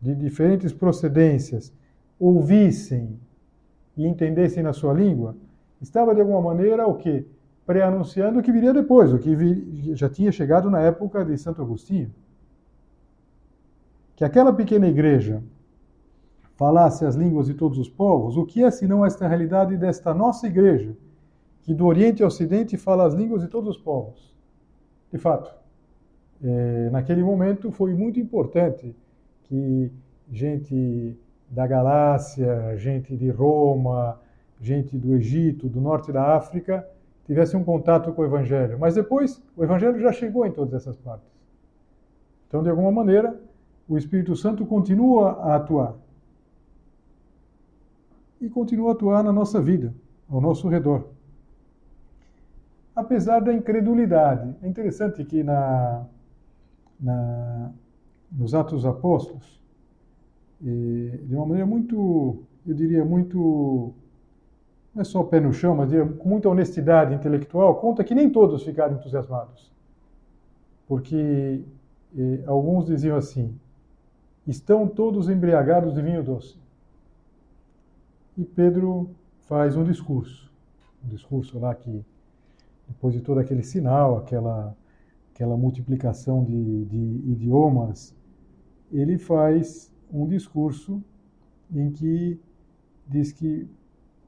de 0.00 0.14
diferentes 0.14 0.72
procedências 0.72 1.72
ouvissem 2.18 3.18
e 3.96 4.06
entendessem 4.06 4.62
na 4.62 4.72
sua 4.72 4.92
língua, 4.92 5.36
estava 5.80 6.14
de 6.14 6.20
alguma 6.20 6.40
maneira 6.40 6.86
o 6.86 6.96
que? 6.96 7.26
Pré-anunciando 7.66 8.38
o 8.38 8.42
que 8.42 8.52
viria 8.52 8.72
depois, 8.72 9.12
o 9.12 9.18
que 9.18 9.94
já 9.94 10.08
tinha 10.08 10.32
chegado 10.32 10.70
na 10.70 10.80
época 10.80 11.24
de 11.24 11.36
Santo 11.38 11.62
Agostinho. 11.62 12.12
Que 14.16 14.24
aquela 14.24 14.52
pequena 14.52 14.88
igreja 14.88 15.42
falasse 16.56 17.04
as 17.04 17.14
línguas 17.14 17.46
de 17.46 17.54
todos 17.54 17.78
os 17.78 17.88
povos, 17.88 18.36
o 18.36 18.44
que 18.44 18.62
é 18.62 18.70
senão 18.70 19.04
esta 19.04 19.26
realidade 19.26 19.76
desta 19.76 20.12
nossa 20.14 20.46
igreja, 20.46 20.96
que 21.62 21.74
do 21.74 21.86
Oriente 21.86 22.22
ao 22.22 22.28
Ocidente 22.28 22.76
fala 22.76 23.06
as 23.06 23.14
línguas 23.14 23.42
de 23.42 23.48
todos 23.48 23.76
os 23.76 23.78
povos? 23.78 24.32
De 25.10 25.18
fato, 25.18 25.52
é, 26.42 26.90
naquele 26.90 27.22
momento 27.22 27.70
foi 27.70 27.94
muito 27.94 28.18
importante 28.18 28.94
que 29.44 29.90
gente 30.30 31.16
da 31.52 31.66
Galácia, 31.66 32.76
gente 32.78 33.14
de 33.14 33.28
Roma, 33.28 34.18
gente 34.58 34.96
do 34.96 35.14
Egito, 35.14 35.68
do 35.68 35.82
norte 35.82 36.10
da 36.10 36.34
África, 36.34 36.88
tivesse 37.26 37.54
um 37.54 37.62
contato 37.62 38.10
com 38.12 38.22
o 38.22 38.24
Evangelho. 38.24 38.78
Mas 38.78 38.94
depois, 38.94 39.40
o 39.54 39.62
Evangelho 39.62 40.00
já 40.00 40.10
chegou 40.12 40.46
em 40.46 40.50
todas 40.50 40.72
essas 40.72 40.96
partes. 40.96 41.30
Então, 42.48 42.62
de 42.62 42.70
alguma 42.70 42.90
maneira, 42.90 43.38
o 43.86 43.98
Espírito 43.98 44.34
Santo 44.34 44.64
continua 44.64 45.32
a 45.42 45.56
atuar 45.56 45.94
e 48.40 48.48
continua 48.48 48.90
a 48.90 48.92
atuar 48.92 49.22
na 49.22 49.32
nossa 49.32 49.60
vida, 49.60 49.94
ao 50.30 50.40
nosso 50.40 50.68
redor. 50.68 51.08
Apesar 52.96 53.40
da 53.40 53.52
incredulidade. 53.52 54.54
É 54.62 54.68
interessante 54.68 55.24
que 55.24 55.42
na, 55.42 56.04
na, 56.98 57.70
nos 58.30 58.54
Atos 58.54 58.84
Apóstolos, 58.84 59.61
eh, 60.64 61.18
de 61.24 61.34
uma 61.34 61.46
maneira 61.46 61.66
muito, 61.66 62.44
eu 62.66 62.74
diria, 62.74 63.04
muito, 63.04 63.92
não 64.94 65.02
é 65.02 65.04
só 65.04 65.22
pé 65.24 65.40
no 65.40 65.52
chão, 65.52 65.74
mas 65.74 65.90
com 66.18 66.28
muita 66.28 66.48
honestidade 66.48 67.14
intelectual, 67.14 67.76
conta 67.76 68.04
que 68.04 68.14
nem 68.14 68.30
todos 68.30 68.62
ficaram 68.62 68.94
entusiasmados. 68.96 69.72
Porque 70.86 71.64
eh, 72.16 72.44
alguns 72.46 72.86
diziam 72.86 73.16
assim: 73.16 73.58
estão 74.46 74.86
todos 74.86 75.28
embriagados 75.28 75.94
de 75.94 76.02
vinho 76.02 76.22
doce. 76.22 76.56
E 78.36 78.44
Pedro 78.44 79.10
faz 79.40 79.76
um 79.76 79.84
discurso, 79.84 80.50
um 81.04 81.08
discurso 81.08 81.58
lá 81.58 81.74
que, 81.74 82.04
depois 82.88 83.14
de 83.14 83.20
todo 83.20 83.40
aquele 83.40 83.62
sinal, 83.62 84.16
aquela, 84.18 84.74
aquela 85.34 85.56
multiplicação 85.56 86.44
de, 86.44 86.84
de 86.86 87.30
idiomas, 87.30 88.14
ele 88.90 89.18
faz 89.18 89.91
um 90.12 90.26
discurso 90.26 91.02
em 91.74 91.90
que 91.90 92.38
diz 93.08 93.32
que 93.32 93.66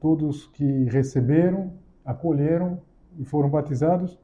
todos 0.00 0.46
que 0.48 0.84
receberam, 0.84 1.72
acolheram 2.04 2.80
e 3.18 3.24
foram 3.24 3.48
batizados 3.48 4.18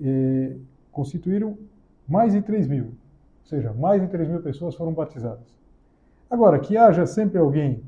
eh, 0.00 0.56
constituíram 0.90 1.56
mais 2.06 2.32
de 2.32 2.42
3 2.42 2.66
mil. 2.68 2.84
Ou 2.84 3.46
seja, 3.46 3.72
mais 3.72 4.00
de 4.00 4.08
3 4.08 4.28
mil 4.28 4.40
pessoas 4.40 4.74
foram 4.74 4.92
batizadas. 4.92 5.56
Agora, 6.30 6.58
que 6.58 6.76
haja 6.76 7.06
sempre 7.06 7.38
alguém 7.38 7.82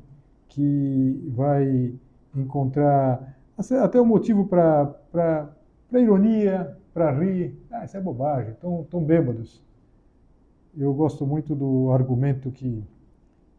que 0.49 1.31
vai 1.33 1.93
encontrar 2.35 3.35
até 3.81 3.99
um 3.99 4.05
motivo 4.05 4.45
para 4.47 5.49
ironia, 5.93 6.77
para 6.93 7.11
rir. 7.11 7.57
Ah, 7.71 7.85
isso 7.85 7.97
é 7.97 8.01
bobagem, 8.01 8.51
estão 8.51 8.85
tão 8.89 9.03
bêbados. 9.03 9.63
Eu 10.77 10.93
gosto 10.93 11.25
muito 11.25 11.55
do 11.55 11.91
argumento 11.91 12.51
que, 12.51 12.83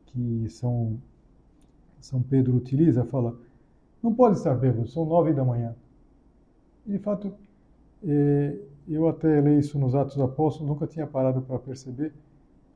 que 0.06 0.48
São, 0.50 0.98
São 2.00 2.22
Pedro 2.22 2.56
utiliza, 2.56 3.04
fala, 3.04 3.34
não 4.02 4.14
pode 4.14 4.36
estar 4.36 4.54
bêbado, 4.54 4.86
são 4.86 5.04
nove 5.04 5.32
da 5.32 5.44
manhã. 5.44 5.74
E, 6.86 6.92
de 6.92 6.98
fato, 6.98 7.32
é, 8.06 8.56
eu 8.88 9.08
até 9.08 9.40
leio 9.40 9.58
isso 9.58 9.78
nos 9.78 9.94
Atos 9.94 10.20
Apóstolos, 10.20 10.68
nunca 10.68 10.86
tinha 10.86 11.06
parado 11.06 11.40
para 11.42 11.58
perceber, 11.58 12.12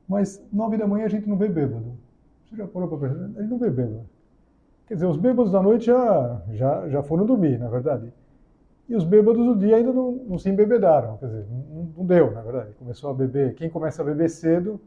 mas 0.07 0.43
nove 0.51 0.77
da 0.77 0.87
manhã 0.87 1.05
a 1.05 1.09
gente 1.09 1.29
não 1.29 1.37
vê 1.37 1.47
bêbado. 1.47 1.93
Você 2.45 2.55
já 2.55 2.67
parou 2.67 2.89
para 2.89 2.97
perceber? 2.97 3.39
Ele 3.39 3.47
não 3.47 3.57
bebeu. 3.57 4.05
Quer 4.87 4.95
dizer, 4.95 5.05
os 5.05 5.17
bêbados 5.17 5.51
da 5.53 5.61
noite 5.61 5.85
já, 5.85 6.41
já, 6.51 6.89
já 6.89 7.03
foram 7.03 7.25
dormir, 7.25 7.57
na 7.57 7.69
verdade. 7.69 8.11
E 8.91 8.95
os 8.95 9.05
bêbados 9.05 9.45
do 9.45 9.55
dia 9.55 9.77
ainda 9.77 9.93
não, 9.93 10.11
não 10.11 10.37
se 10.37 10.49
embebedaram. 10.49 11.15
Quer 11.15 11.27
dizer, 11.27 11.45
não, 11.49 11.93
não, 11.95 12.05
deu, 12.05 12.29
na 12.31 12.41
verdade. 12.41 12.73
Começou 12.73 13.09
a 13.09 13.13
beber. 13.13 13.55
Quem 13.55 13.69
começa 13.69 14.01
a 14.01 14.05
beber 14.05 14.29
cedo 14.29 14.81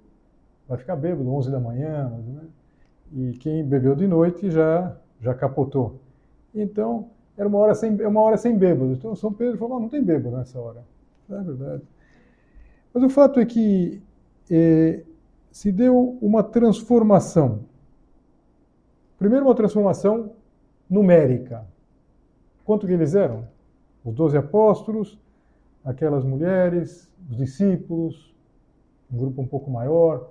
vai 0.69 0.77
ficar 0.77 0.95
bêbado, 0.95 1.27
11 1.33 1.51
da 1.51 1.59
manhã. 1.59 2.11
Né? 2.11 2.43
E 3.15 3.33
quem 3.39 3.65
bebeu 3.65 3.97
de 3.97 4.07
noite 4.07 4.51
já, 4.51 4.95
já 5.23 5.33
capotou. 5.33 6.03
Então, 6.55 7.09
era 7.35 7.49
uma 7.49 7.57
hora 7.57 7.75
sem, 7.75 7.99
é 7.99 8.07
uma 8.07 8.21
hora 8.21 8.37
sem 8.37 8.59
bêbado. 8.59 8.93
Então, 8.93 9.17
São 9.17 9.33
Pedro 9.33 9.57
falou: 9.57 9.81
não 9.81 9.89
tem 9.89 10.05
bêbado 10.05 10.37
nessa 10.37 10.61
hora. 10.61 10.85
É 11.31 11.41
verdade. 11.41 11.83
Mas 12.93 13.03
o 13.05 13.09
fato 13.09 13.41
é 13.41 13.47
que 13.47 14.03
é, 14.51 15.03
se 15.51 15.73
deu 15.73 16.19
uma 16.21 16.43
transformação. 16.43 17.61
Primeiro, 19.19 19.47
uma 19.47 19.55
transformação 19.55 20.33
numérica. 20.91 21.67
Quanto 22.67 22.87
que 22.87 22.93
eles 22.93 23.15
eram? 23.15 23.54
Os 24.05 24.15
doze 24.15 24.37
apóstolos, 24.37 25.19
aquelas 25.85 26.25
mulheres, 26.25 27.11
os 27.31 27.37
discípulos, 27.37 28.35
um 29.11 29.17
grupo 29.17 29.41
um 29.41 29.47
pouco 29.47 29.71
maior. 29.71 30.31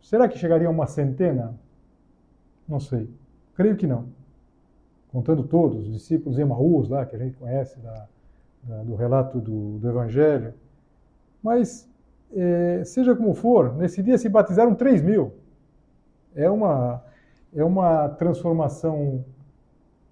Será 0.00 0.28
que 0.28 0.38
chegaria 0.38 0.68
a 0.68 0.70
uma 0.70 0.86
centena? 0.86 1.58
Não 2.68 2.78
sei. 2.78 3.10
Creio 3.54 3.76
que 3.76 3.86
não. 3.86 4.06
Contando 5.10 5.42
todos, 5.42 5.86
os 5.86 5.92
discípulos 5.92 6.38
Emaús, 6.38 6.88
lá, 6.88 7.04
que 7.04 7.16
a 7.16 7.18
gente 7.18 7.36
conhece 7.36 7.78
da, 7.80 8.06
da, 8.62 8.82
do 8.82 8.94
relato 8.94 9.40
do, 9.40 9.78
do 9.78 9.88
Evangelho. 9.88 10.54
Mas 11.42 11.88
é, 12.32 12.82
seja 12.84 13.16
como 13.16 13.34
for, 13.34 13.74
nesse 13.74 14.02
dia 14.02 14.18
se 14.18 14.28
batizaram 14.28 14.74
3 14.74 15.02
mil. 15.02 15.32
É 16.34 16.48
uma, 16.48 17.02
é 17.54 17.64
uma 17.64 18.08
transformação 18.10 19.24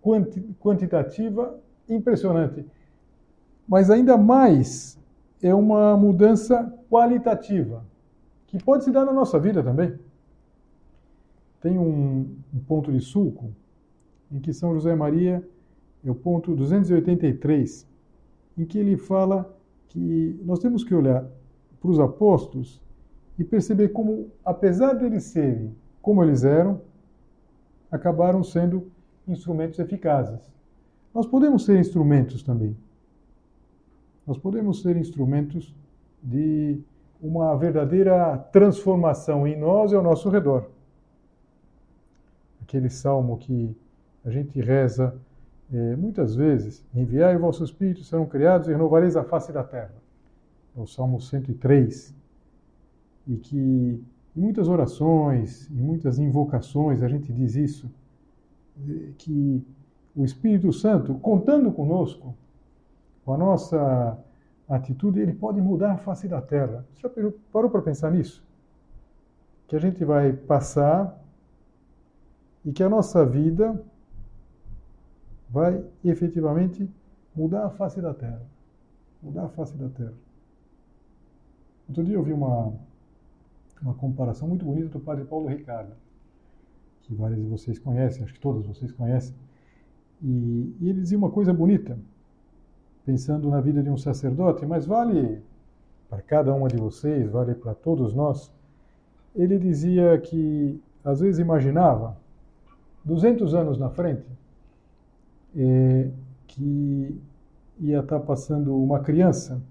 quanti, 0.02 0.40
quantitativa 0.61 1.54
impressionante. 1.88 2.64
Mas 3.69 3.90
ainda 3.90 4.16
mais 4.16 4.99
é 5.43 5.55
uma 5.55 5.97
mudança 5.97 6.73
qualitativa, 6.90 7.85
que 8.47 8.62
pode 8.62 8.85
se 8.85 8.90
dar 8.90 9.05
na 9.05 9.12
nossa 9.12 9.38
vida 9.38 9.62
também. 9.62 9.99
Tem 11.61 11.78
um, 11.78 12.37
um 12.55 12.59
ponto 12.66 12.93
de 12.93 13.00
sulco 13.00 13.50
em 14.31 14.40
que 14.40 14.52
São 14.52 14.75
José 14.75 14.95
Maria 14.95 15.47
é 16.05 16.11
o 16.11 16.14
ponto 16.14 16.55
283, 16.55 17.87
em 18.57 18.64
que 18.64 18.78
ele 18.78 18.97
fala 18.97 19.55
que 19.88 20.40
nós 20.45 20.59
temos 20.59 20.85
que 20.85 20.95
olhar 20.95 21.25
para 21.81 21.90
os 21.90 21.99
apóstolos 21.99 22.81
e 23.38 23.45
perceber 23.45 23.88
como, 23.88 24.31
apesar 24.45 24.95
de 24.95 25.05
eles 25.05 25.25
serem 25.25 25.75
como 26.07 26.23
eles 26.23 26.45
eram, 26.45 26.81
acabaram 27.90 28.45
sendo 28.45 28.93
instrumentos 29.26 29.76
eficazes. 29.81 30.38
Nós 31.16 31.26
podemos 31.26 31.64
ser 31.64 31.80
instrumentos 31.80 32.42
também. 32.42 32.76
Nós 34.26 34.37
podemos 34.37 34.82
ser 34.82 34.99
instrumentos 34.99 35.75
de 36.23 36.78
uma 37.23 37.56
verdadeira 37.56 38.37
transformação 38.52 39.46
em 39.46 39.58
nós 39.58 39.92
e 39.92 39.94
ao 39.94 40.02
nosso 40.02 40.28
redor. 40.28 40.68
Aquele 42.61 42.90
salmo 42.90 43.38
que 43.38 43.75
a 44.26 44.30
gente 44.30 44.61
reza 44.61 45.16
é, 45.73 45.96
muitas 45.96 46.37
vezes: 46.37 46.85
Enviai 46.94 47.35
o 47.35 47.40
vosso 47.40 47.64
Espírito, 47.64 48.04
serão 48.04 48.26
criados 48.26 48.68
e 48.68 48.73
renovareis 48.73 49.16
a 49.16 49.25
face 49.25 49.50
da 49.50 49.64
terra. 49.64 49.94
é 50.76 50.80
o 50.82 50.87
Salmo 50.87 51.18
103, 51.18 52.14
e 53.26 53.37
que 53.38 54.04
em 54.37 54.40
muitas 54.42 54.68
orações, 54.68 55.70
em 55.70 55.80
muitas 55.80 56.18
invocações, 56.18 57.02
a 57.02 57.08
gente 57.08 57.32
diz 57.32 57.56
isso, 57.56 57.90
que 59.16 59.64
o 60.16 60.25
Espírito 60.25 60.73
Santo, 60.73 61.14
contando 61.16 61.70
conosco, 61.70 62.35
com 63.25 63.35
a 63.35 63.37
nossa 63.37 64.18
atitude, 64.66 65.20
ele 65.20 65.35
pode 65.35 65.61
mudar 65.61 65.92
a 65.92 65.99
face 65.99 66.26
da 66.26 66.40
terra. 66.40 66.87
Você 66.94 67.02
já 67.02 67.32
parou 67.52 67.70
para 67.70 67.82
pensar 67.82 68.11
nisso? 68.11 68.42
Que 69.68 69.76
a 69.76 69.78
gente 69.78 70.04
vai 70.04 70.32
passar 70.32 71.23
e 72.64 72.73
que 72.73 72.82
a 72.82 72.88
nossa 72.88 73.25
vida 73.26 73.80
vai 75.50 75.85
efetivamente 76.04 76.90
mudar 77.35 77.66
a 77.66 77.70
face 77.70 78.00
da 78.00 78.14
terra. 78.14 78.42
Mudar 79.23 79.44
a 79.44 79.49
face 79.50 79.76
da 79.76 79.88
terra. 79.88 80.14
Outro 81.88 82.04
dia 82.04 82.16
eu 82.16 82.23
vi 82.23 82.32
uma, 82.32 82.73
uma 83.82 83.94
comparação 83.94 84.49
muito 84.49 84.64
bonita 84.64 84.88
do 84.88 85.00
padre 85.00 85.25
Paulo 85.25 85.49
Ricardo, 85.49 85.92
que 87.02 87.14
vários 87.14 87.40
de 87.40 87.46
vocês 87.46 87.78
conhecem, 87.78 88.25
acho 88.25 88.35
que 88.35 88.40
todos 88.40 88.66
vocês 88.66 88.90
conhecem. 88.92 89.35
E, 90.26 90.76
e 90.80 90.88
ele 90.88 91.00
dizia 91.02 91.16
uma 91.16 91.30
coisa 91.30 91.54
bonita, 91.54 91.97
pensando 93.04 93.49
na 93.49 93.61
vida 93.61 93.80
de 93.80 93.88
um 93.88 93.97
sacerdote, 93.97 94.66
mas 94.66 94.85
vale 94.85 95.40
para 96.11 96.21
cada 96.21 96.52
uma 96.52 96.66
de 96.66 96.76
vocês, 96.76 97.30
vale 97.30 97.54
para 97.54 97.75
todos 97.75 98.12
nós. 98.12 98.52
Ele 99.37 99.56
dizia 99.56 100.18
que 100.18 100.83
às 101.04 101.21
vezes 101.21 101.38
imaginava 101.38 102.16
200 103.04 103.54
anos 103.54 103.78
na 103.78 103.88
frente 103.88 104.26
é, 105.54 106.11
que 106.49 107.21
ia 107.78 108.00
estar 108.00 108.18
passando 108.18 108.76
uma 108.76 108.99
criança 108.99 109.62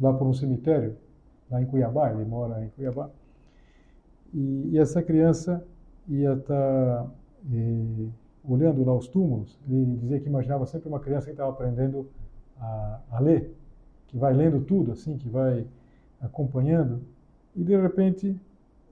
lá 0.00 0.14
por 0.14 0.26
um 0.26 0.32
cemitério, 0.32 0.96
lá 1.50 1.60
em 1.60 1.66
Cuiabá, 1.66 2.10
ele 2.10 2.24
mora 2.24 2.64
em 2.64 2.70
Cuiabá, 2.70 3.10
e, 4.32 4.70
e 4.70 4.78
essa 4.78 5.02
criança 5.02 5.62
ia 6.08 6.32
estar 6.32 7.10
é, 7.52 8.08
olhando 8.44 8.84
lá 8.84 8.94
os 8.94 9.08
túmulos, 9.08 9.58
ele 9.68 9.96
dizia 9.96 10.20
que 10.20 10.28
imaginava 10.28 10.66
sempre 10.66 10.88
uma 10.88 11.00
criança 11.00 11.26
que 11.26 11.32
estava 11.32 11.50
aprendendo 11.50 12.08
a, 12.58 13.00
a 13.12 13.20
ler, 13.20 13.54
que 14.08 14.16
vai 14.16 14.32
lendo 14.32 14.60
tudo, 14.60 14.92
assim, 14.92 15.16
que 15.16 15.28
vai 15.28 15.66
acompanhando, 16.20 17.00
e 17.54 17.62
de 17.62 17.76
repente 17.76 18.38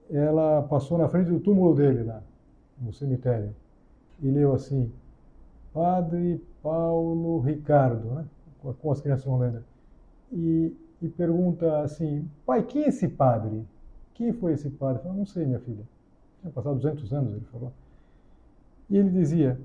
ela 0.09 0.61
passou 0.63 0.97
na 0.97 1.09
frente 1.09 1.29
do 1.29 1.39
túmulo 1.39 1.75
dele 1.75 2.03
lá, 2.03 2.21
no 2.79 2.93
cemitério, 2.93 3.53
e 4.21 4.29
leu 4.29 4.53
assim, 4.53 4.91
Padre 5.73 6.41
Paulo 6.61 7.39
Ricardo, 7.39 8.07
né? 8.11 8.25
com 8.81 8.91
as 8.91 9.01
crianças 9.01 9.25
vão 9.25 9.37
lendo, 9.37 9.63
e, 10.31 10.75
e 11.01 11.07
pergunta 11.07 11.81
assim, 11.81 12.29
pai, 12.45 12.63
quem 12.63 12.83
é 12.83 12.87
esse 12.87 13.07
padre? 13.07 13.65
Quem 14.13 14.33
foi 14.33 14.53
esse 14.53 14.69
padre? 14.69 15.01
Falou, 15.03 15.17
não 15.17 15.25
sei, 15.25 15.45
minha 15.45 15.59
filha. 15.59 15.87
Tinha 16.41 16.51
passado 16.51 16.75
200 16.75 17.13
anos, 17.13 17.35
ele 17.35 17.45
falou. 17.51 17.71
E 18.89 18.97
ele 18.97 19.09
dizia, 19.09 19.59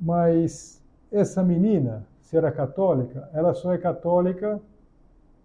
mas 0.00 0.82
essa 1.10 1.42
menina, 1.42 2.06
se 2.20 2.36
era 2.36 2.50
católica, 2.50 3.28
ela 3.32 3.54
só 3.54 3.72
é 3.72 3.78
católica 3.78 4.60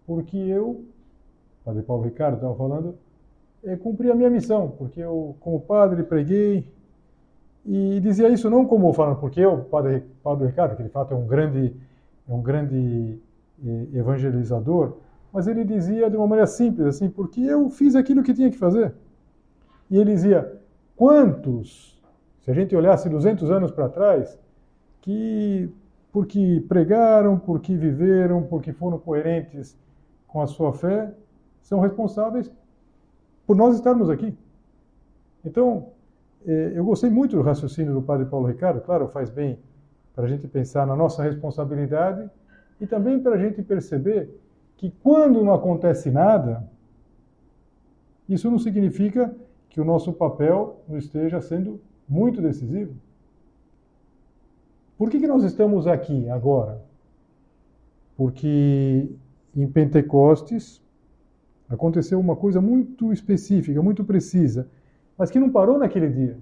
porque 0.06 0.38
eu, 0.38 0.86
Padre 1.64 1.84
Paulo 1.84 2.04
Ricardo 2.04 2.36
estava 2.36 2.56
falando, 2.56 2.96
é, 3.64 3.76
cumpri 3.76 4.10
a 4.10 4.16
minha 4.16 4.30
missão, 4.30 4.72
porque 4.78 5.00
eu, 5.00 5.36
como 5.40 5.60
padre, 5.60 6.04
preguei, 6.04 6.66
e 7.66 8.00
dizia 8.00 8.30
isso 8.30 8.50
não 8.50 8.66
como 8.66 8.92
falando, 8.94 9.20
porque 9.20 9.40
eu, 9.40 9.60
Padre, 9.66 10.04
Padre 10.24 10.48
Ricardo, 10.48 10.76
que 10.76 10.84
de 10.84 10.90
fato 10.90 11.14
é 11.14 11.18
um 11.18 11.28
grande, 11.28 11.76
é 12.28 12.34
um 12.34 12.42
grande 12.42 13.20
eh, 13.64 13.88
evangelizador, 13.94 14.98
mas 15.32 15.48
ele 15.48 15.64
dizia 15.64 16.10
de 16.10 16.16
uma 16.16 16.26
maneira 16.26 16.48
simples, 16.48 16.88
assim, 16.88 17.10
porque 17.10 17.42
eu 17.42 17.70
fiz 17.70 17.96
aquilo 17.96 18.24
que 18.24 18.34
tinha 18.34 18.50
que 18.50 18.58
fazer. 18.58 18.94
E 19.92 19.98
ele 19.98 20.14
dizia, 20.14 20.60
quantos, 20.96 21.99
se 22.42 22.52
a 22.52 22.54
gente 22.54 22.76
olhasse 22.76 23.10
200 23.10 23.50
anos 23.52 23.72
para 23.72 23.90
trás, 23.90 24.38
que 25.02 25.70
porque 26.12 26.64
pregaram, 26.68 27.38
porque 27.38 27.76
viveram, 27.76 28.44
porque 28.44 28.74
foram 28.74 28.98
coerentes 28.98 29.78
com 30.28 30.42
a 30.42 30.48
sua 30.48 30.74
fé, 30.74 31.14
são 31.62 31.80
responsáveis 31.80 32.52
por 33.46 33.56
nós 33.56 33.76
estarmos 33.76 34.10
aqui. 34.10 34.36
Então, 35.46 35.90
é, 36.46 36.74
eu 36.76 36.84
gostei 36.84 37.10
muito 37.10 37.36
do 37.36 37.42
raciocínio 37.42 37.94
do 37.94 38.02
padre 38.02 38.26
Paulo 38.26 38.48
Ricardo, 38.48 38.82
claro, 38.82 39.08
faz 39.08 39.30
bem 39.30 39.60
para 40.16 40.26
a 40.26 40.28
gente 40.28 40.48
pensar 40.48 40.86
na 40.86 40.96
nossa 40.96 41.24
responsabilidade 41.24 42.30
e 42.80 42.88
também 42.88 43.20
para 43.20 43.36
a 43.36 43.38
gente 43.38 43.62
perceber 43.62 44.30
que 44.78 44.92
quando 45.04 45.44
não 45.44 45.54
acontece 45.54 46.10
nada, 46.10 46.68
isso 48.28 48.50
não 48.50 48.58
significa 48.58 49.34
que 49.70 49.82
o 49.82 49.86
nosso 49.86 50.14
papel 50.14 50.82
não 50.88 50.98
esteja 50.98 51.42
sendo 51.42 51.82
muito 52.10 52.42
decisivo. 52.42 52.94
Por 54.98 55.10
que, 55.10 55.20
que 55.20 55.28
nós 55.28 55.44
estamos 55.44 55.88
aqui 55.88 56.28
agora? 56.30 56.82
Porque 58.18 59.10
em 59.56 59.68
Pentecostes 59.68 60.82
aconteceu 61.70 62.20
uma 62.20 62.36
coisa 62.36 62.60
muito 62.60 63.14
específica, 63.14 63.82
muito 63.82 64.04
precisa 64.04 64.68
mas 65.20 65.30
que 65.30 65.38
não 65.38 65.50
parou 65.50 65.78
naquele 65.78 66.08
dia. 66.08 66.38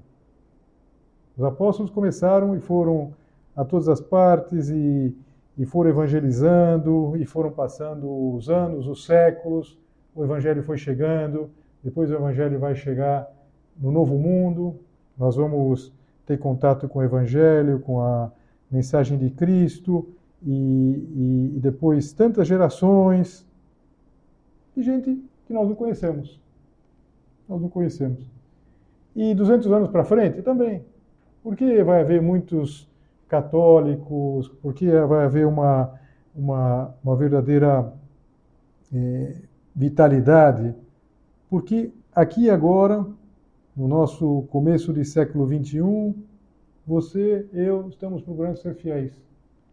Os 1.35 1.43
apóstolos 1.43 1.91
começaram 1.91 2.55
e 2.55 2.59
foram 2.59 3.11
a 3.55 3.65
todas 3.65 3.89
as 3.89 3.99
partes 3.99 4.69
e, 4.69 5.15
e 5.57 5.65
foram 5.65 5.89
evangelizando 5.89 7.17
e 7.17 7.25
foram 7.25 7.51
passando 7.51 8.07
os 8.35 8.51
anos, 8.51 8.85
os 8.85 9.03
séculos. 9.03 9.79
O 10.13 10.23
evangelho 10.23 10.61
foi 10.61 10.77
chegando, 10.77 11.49
depois 11.83 12.11
o 12.11 12.13
evangelho 12.13 12.59
vai 12.59 12.75
chegar 12.75 13.27
no 13.81 13.91
novo 13.91 14.15
mundo. 14.15 14.79
Nós 15.17 15.35
vamos 15.35 15.91
ter 16.25 16.37
contato 16.37 16.87
com 16.87 16.99
o 16.99 17.03
evangelho, 17.03 17.79
com 17.79 18.01
a 18.01 18.31
mensagem 18.69 19.17
de 19.17 19.29
Cristo 19.29 20.07
e, 20.43 20.51
e, 20.51 21.57
e 21.57 21.59
depois 21.59 22.13
tantas 22.13 22.47
gerações 22.47 23.45
de 24.75 24.83
gente 24.83 25.23
que 25.45 25.53
nós 25.53 25.67
não 25.67 25.75
conhecemos. 25.75 26.39
Nós 27.47 27.61
não 27.61 27.69
conhecemos. 27.69 28.29
E 29.15 29.33
200 29.33 29.71
anos 29.71 29.89
para 29.89 30.03
frente 30.03 30.41
também. 30.41 30.83
Porque 31.41 31.81
vai 31.83 32.01
haver 32.01 32.21
muitos 32.21 32.87
católicos, 33.27 34.49
porque 34.61 34.91
vai 34.91 35.25
haver 35.25 35.47
uma, 35.47 35.93
uma, 36.35 36.93
uma 37.03 37.15
verdadeira 37.15 37.91
é, 38.93 39.35
vitalidade. 39.75 40.75
Porque 41.49 41.91
aqui 42.13 42.43
e 42.43 42.49
agora, 42.49 43.05
no 43.77 43.87
nosso 43.87 44.47
começo 44.49 44.91
de 44.91 45.05
século 45.05 45.47
XXI, 45.47 46.15
você, 46.85 47.47
eu, 47.53 47.87
estamos 47.89 48.23
procurando 48.23 48.57
ser 48.57 48.73
fiéis. 48.73 49.13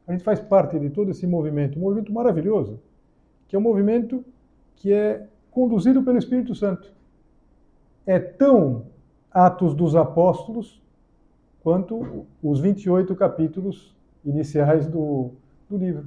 A 0.07 0.13
gente 0.13 0.23
faz 0.23 0.41
parte 0.41 0.79
de 0.79 0.91
todo 0.91 1.11
esse 1.11 1.27
movimento, 1.27 1.79
um 1.79 1.83
movimento 1.83 2.13
maravilhoso, 2.13 2.79
que 3.49 3.57
é 3.57 3.59
um 3.59 3.63
movimento 3.63 4.23
que 4.77 4.93
é 4.93 5.27
conduzido 5.51 6.03
pelo 6.03 6.19
Espírito 6.19 6.55
Santo. 6.55 6.93
É 8.05 8.19
tão 8.19 8.85
Atos 9.31 9.75
dos 9.75 9.97
Apóstolos, 9.97 10.83
quanto 11.63 12.27
os 12.43 12.61
28 12.61 13.17
capítulos 13.17 13.97
iniciais 14.23 14.87
do, 14.87 15.31
do 15.69 15.79
livro. 15.79 16.07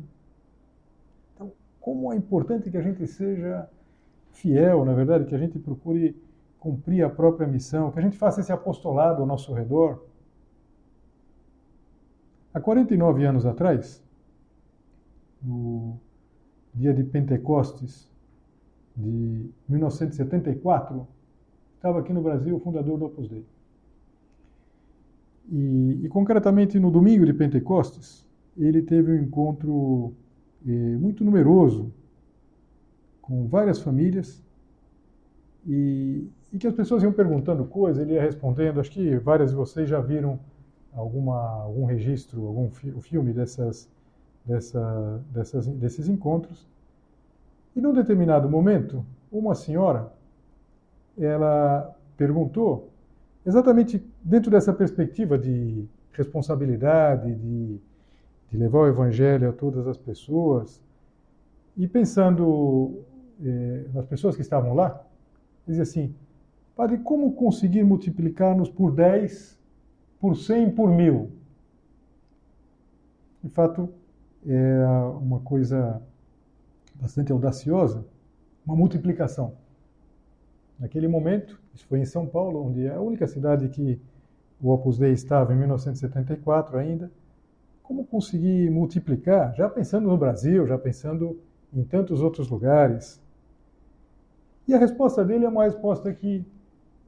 Então, 1.34 1.52
como 1.82 2.14
é 2.14 2.16
importante 2.16 2.70
que 2.70 2.78
a 2.78 2.82
gente 2.82 3.08
seja 3.08 3.68
fiel, 4.34 4.86
na 4.86 4.94
verdade, 4.94 5.26
que 5.26 5.34
a 5.34 5.40
gente 5.40 5.58
procure 5.58 6.16
cumprir 6.68 7.02
a 7.02 7.10
própria 7.10 7.48
missão, 7.48 7.90
que 7.92 8.00
a 8.00 8.02
gente 8.02 8.18
faça 8.18 8.42
esse 8.42 8.52
apostolado 8.52 9.22
ao 9.22 9.26
nosso 9.26 9.54
redor. 9.54 10.04
Há 12.54 12.60
49 12.60 13.24
anos 13.24 13.46
atrás, 13.46 14.04
no 15.42 15.98
dia 16.74 16.94
de 16.94 17.06
Pentecostes 17.06 18.12
de 18.98 19.50
1974, 19.70 21.08
estava 21.76 22.00
aqui 22.00 22.12
no 22.12 22.22
Brasil 22.22 22.58
o 22.58 22.60
fundador 22.60 23.00
do 23.00 23.06
Opus 23.06 23.30
Dei. 23.30 23.46
E, 25.50 26.02
e, 26.04 26.10
concretamente 26.10 26.78
no 26.78 26.92
domingo 26.92 27.26
de 27.26 27.34
Pentecostes, 27.34 28.28
ele 28.58 28.82
teve 28.82 29.14
um 29.14 29.24
encontro 29.24 30.14
eh, 30.68 30.98
muito 30.98 31.24
numeroso 31.24 31.94
com 33.22 33.48
várias 33.48 33.80
famílias 33.80 34.44
e, 35.66 36.28
e, 36.52 36.58
que 36.58 36.68
as 36.68 36.74
pessoas 36.74 37.04
iam 37.04 37.12
perguntando 37.12 37.66
coisas, 37.66 38.02
ele 38.02 38.14
ia 38.14 38.22
respondendo. 38.22 38.80
Acho 38.80 38.92
que 38.92 39.18
várias 39.18 39.52
de 39.52 39.56
vocês 39.56 39.90
já 39.90 40.00
viram 40.00 40.40
alguma, 40.94 41.64
algum 41.64 41.86
registro, 41.86 42.46
algum 42.46 42.70
fi, 42.70 42.92
filme 43.02 43.34
dessas, 43.34 43.90
dessa, 44.46 45.22
dessas, 45.32 45.68
desses 45.68 46.08
encontros. 46.08 46.68
E 47.76 47.82
num 47.82 47.94
determinado 47.94 48.50
momento, 48.50 49.06
uma 49.32 49.54
senhora 49.54 50.12
ela 51.18 51.96
perguntou, 52.16 52.90
exatamente 53.46 54.04
dentro 54.24 54.52
dessa 54.52 54.74
perspectiva 54.74 55.38
de 55.38 55.88
responsabilidade, 56.14 57.34
de, 57.36 57.80
de 58.50 58.58
levar 58.58 58.80
o 58.80 58.88
evangelho 58.88 59.50
a 59.50 59.54
todas 59.54 59.88
as 59.88 59.98
pessoas, 59.98 60.82
e 61.76 61.88
pensando 61.88 63.04
eh, 63.44 63.86
nas 63.94 64.06
pessoas 64.06 64.36
que 64.36 64.42
estavam 64.42 64.74
lá, 64.74 65.04
dizia 65.68 65.84
assim, 65.84 66.14
Padre, 66.78 67.00
como 67.00 67.34
conseguir 67.34 67.84
multiplicar-nos 67.84 68.70
por 68.70 68.92
10, 68.92 69.60
por 70.20 70.38
100, 70.38 70.70
por 70.76 70.92
mil? 70.92 71.32
De 73.44 73.50
fato, 73.50 73.90
era 74.46 75.10
uma 75.10 75.40
coisa 75.40 76.00
bastante 76.94 77.32
audaciosa, 77.32 78.06
uma 78.64 78.76
multiplicação. 78.76 79.54
Naquele 80.80 81.08
momento, 81.08 81.60
isso 81.74 81.84
foi 81.88 82.00
em 82.00 82.06
São 82.06 82.28
Paulo, 82.28 82.68
onde 82.68 82.86
é 82.86 82.94
a 82.94 83.02
única 83.02 83.26
cidade 83.26 83.70
que 83.70 84.00
o 84.62 84.70
Opus 84.70 85.00
Dei 85.00 85.14
estava 85.14 85.56
em 85.56 85.58
1974 85.58 86.78
ainda, 86.78 87.12
como 87.82 88.06
conseguir 88.06 88.70
multiplicar, 88.70 89.56
já 89.56 89.68
pensando 89.68 90.08
no 90.10 90.18
Brasil, 90.18 90.68
já 90.68 90.78
pensando 90.78 91.40
em 91.74 91.84
tantos 91.84 92.22
outros 92.22 92.48
lugares. 92.50 93.20
E 94.68 94.76
a 94.76 94.78
resposta 94.78 95.26
dele 95.26 95.46
é 95.46 95.50
uma 95.50 95.64
resposta 95.64 96.14
que 96.14 96.46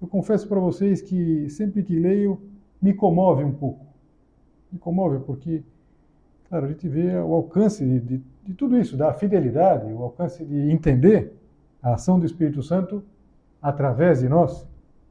eu 0.02 0.08
confesso 0.08 0.48
para 0.48 0.60
vocês 0.60 1.02
que 1.02 1.50
sempre 1.50 1.84
que 1.84 2.00
leio 2.00 2.42
me 2.82 2.94
comove 2.94 3.44
um 3.44 3.52
pouco. 3.52 3.86
Me 4.72 4.80
comove 4.80 5.20
porque, 5.20 5.64
claro, 6.48 6.66
a 6.66 6.70
gente 6.70 6.88
vê 6.88 7.18
o 7.18 7.34
alcance 7.34 7.86
de, 7.86 8.00
de, 8.00 8.24
de 8.46 8.54
tudo 8.54 8.78
isso, 8.78 8.96
da 8.96 9.14
fidelidade, 9.14 9.92
o 9.92 10.02
alcance 10.04 10.46
de 10.46 10.72
entender 10.72 11.34
a 11.82 11.96
ação 11.96 12.20
do 12.20 12.26
Espírito 12.26 12.64
Santo 12.64 13.04
através 13.62 14.22
de 14.22 14.30
nós. 14.30 14.66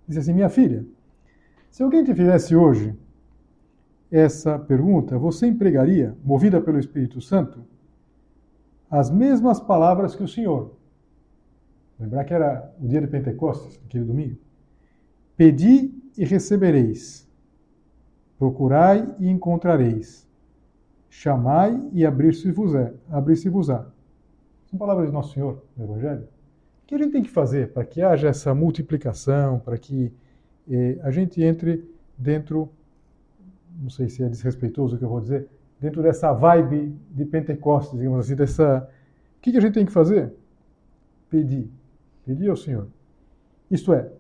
Diz 0.07 0.18
assim: 0.18 0.33
minha 0.33 0.48
filha, 0.48 0.85
se 1.70 1.83
alguém 1.83 2.03
te 2.03 2.14
fizesse 2.14 2.57
hoje 2.57 2.94
essa 4.11 4.59
pergunta, 4.59 5.18
você 5.18 5.46
empregaria, 5.46 6.16
movida 6.24 6.61
pelo 6.61 6.79
Espírito 6.79 7.20
Santo, 7.20 7.62
as 8.90 9.11
mesmas 9.11 9.61
palavras 9.61 10.14
que 10.14 10.22
o 10.22 10.29
Senhor. 10.29 10.74
Lembrar 12.01 12.24
que 12.24 12.33
era 12.33 12.72
o 12.81 12.87
dia 12.87 13.01
de 13.01 13.07
Pentecostes, 13.07 13.79
aquele 13.85 14.05
domingo. 14.05 14.38
Pedi 15.38 15.90
e 16.18 16.24
recebereis. 16.24 17.27
Procurai 18.38 19.07
e 19.18 19.27
encontrareis. 19.27 20.29
Chamai 21.09 21.83
e 21.92 22.05
abrir-se-vos-á. 22.05 22.92
Abrir 23.11 23.37
São 23.37 24.79
palavras 24.79 25.07
de 25.07 25.12
Nosso 25.12 25.33
Senhor 25.33 25.64
no 25.74 25.85
Evangelho. 25.85 26.29
O 26.83 26.87
que 26.88 26.94
a 26.94 26.98
gente 26.98 27.12
tem 27.12 27.22
que 27.22 27.31
fazer 27.31 27.72
para 27.72 27.87
que 27.87 28.03
haja 28.03 28.29
essa 28.29 28.55
multiplicação, 28.55 29.59
para 29.61 29.79
que 29.79 30.12
eh, 30.70 30.98
a 31.03 31.11
gente 31.11 31.42
entre 31.42 31.88
dentro 32.18 32.70
não 33.81 33.90
sei 33.90 34.09
se 34.09 34.22
é 34.22 34.29
desrespeitoso 34.29 34.96
o 34.96 34.98
que 34.98 35.05
eu 35.05 35.09
vou 35.09 35.20
dizer, 35.20 35.48
dentro 35.81 36.03
dessa 36.03 36.33
vibe 36.33 36.94
de 37.11 37.24
Pentecostes, 37.24 37.98
digamos 37.98 38.20
assim, 38.20 38.35
dessa. 38.35 38.88
O 39.37 39.40
que 39.40 39.57
a 39.57 39.61
gente 39.61 39.74
tem 39.74 39.87
que 39.87 39.92
fazer? 39.92 40.33
Pedir. 41.31 41.70
Pedir 42.24 42.51
ao 42.51 42.57
Senhor. 42.57 42.88
Isto 43.70 43.92
é, 43.92 44.11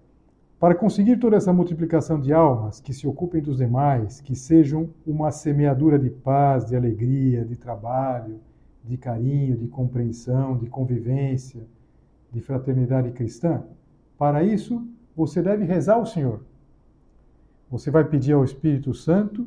para 0.58 0.74
conseguir 0.74 1.18
toda 1.18 1.36
essa 1.36 1.52
multiplicação 1.52 2.20
de 2.20 2.32
almas 2.32 2.80
que 2.80 2.92
se 2.92 3.06
ocupem 3.06 3.40
dos 3.40 3.58
demais, 3.58 4.20
que 4.20 4.34
sejam 4.34 4.90
uma 5.06 5.30
semeadura 5.30 5.98
de 5.98 6.10
paz, 6.10 6.64
de 6.64 6.74
alegria, 6.74 7.44
de 7.44 7.56
trabalho, 7.56 8.40
de 8.84 8.96
carinho, 8.96 9.56
de 9.56 9.68
compreensão, 9.68 10.56
de 10.56 10.66
convivência, 10.66 11.62
de 12.32 12.40
fraternidade 12.40 13.12
cristã, 13.12 13.62
para 14.18 14.42
isso 14.42 14.84
você 15.14 15.40
deve 15.40 15.64
rezar 15.64 15.94
ao 15.94 16.06
Senhor. 16.06 16.40
Você 17.70 17.90
vai 17.90 18.04
pedir 18.04 18.32
ao 18.32 18.44
Espírito 18.44 18.92
Santo 18.94 19.46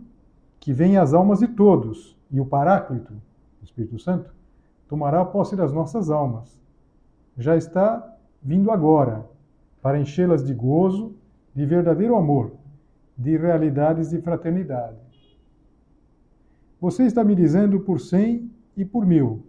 que 0.59 0.71
venha 0.71 1.01
às 1.01 1.13
almas 1.13 1.39
de 1.39 1.47
todos, 1.47 2.17
e 2.31 2.39
o 2.39 2.45
Paráclito, 2.45 3.13
o 3.61 3.63
Espírito 3.63 3.99
Santo, 3.99 4.33
tomará 4.87 5.25
posse 5.25 5.55
das 5.55 5.73
nossas 5.73 6.09
almas. 6.09 6.61
Já 7.37 7.57
está 7.57 8.15
vindo 8.41 8.71
agora, 8.71 9.25
para 9.81 9.99
enchê-las 9.99 10.43
de 10.43 10.53
gozo, 10.53 11.15
de 11.53 11.65
verdadeiro 11.65 12.15
amor, 12.15 12.53
de 13.17 13.37
realidades 13.37 14.09
de 14.09 14.21
fraternidade. 14.21 14.99
Você 16.79 17.03
está 17.03 17.23
me 17.23 17.35
dizendo 17.35 17.79
por 17.79 17.99
cem 17.99 18.51
e 18.75 18.83
por 18.85 19.05
mil, 19.05 19.43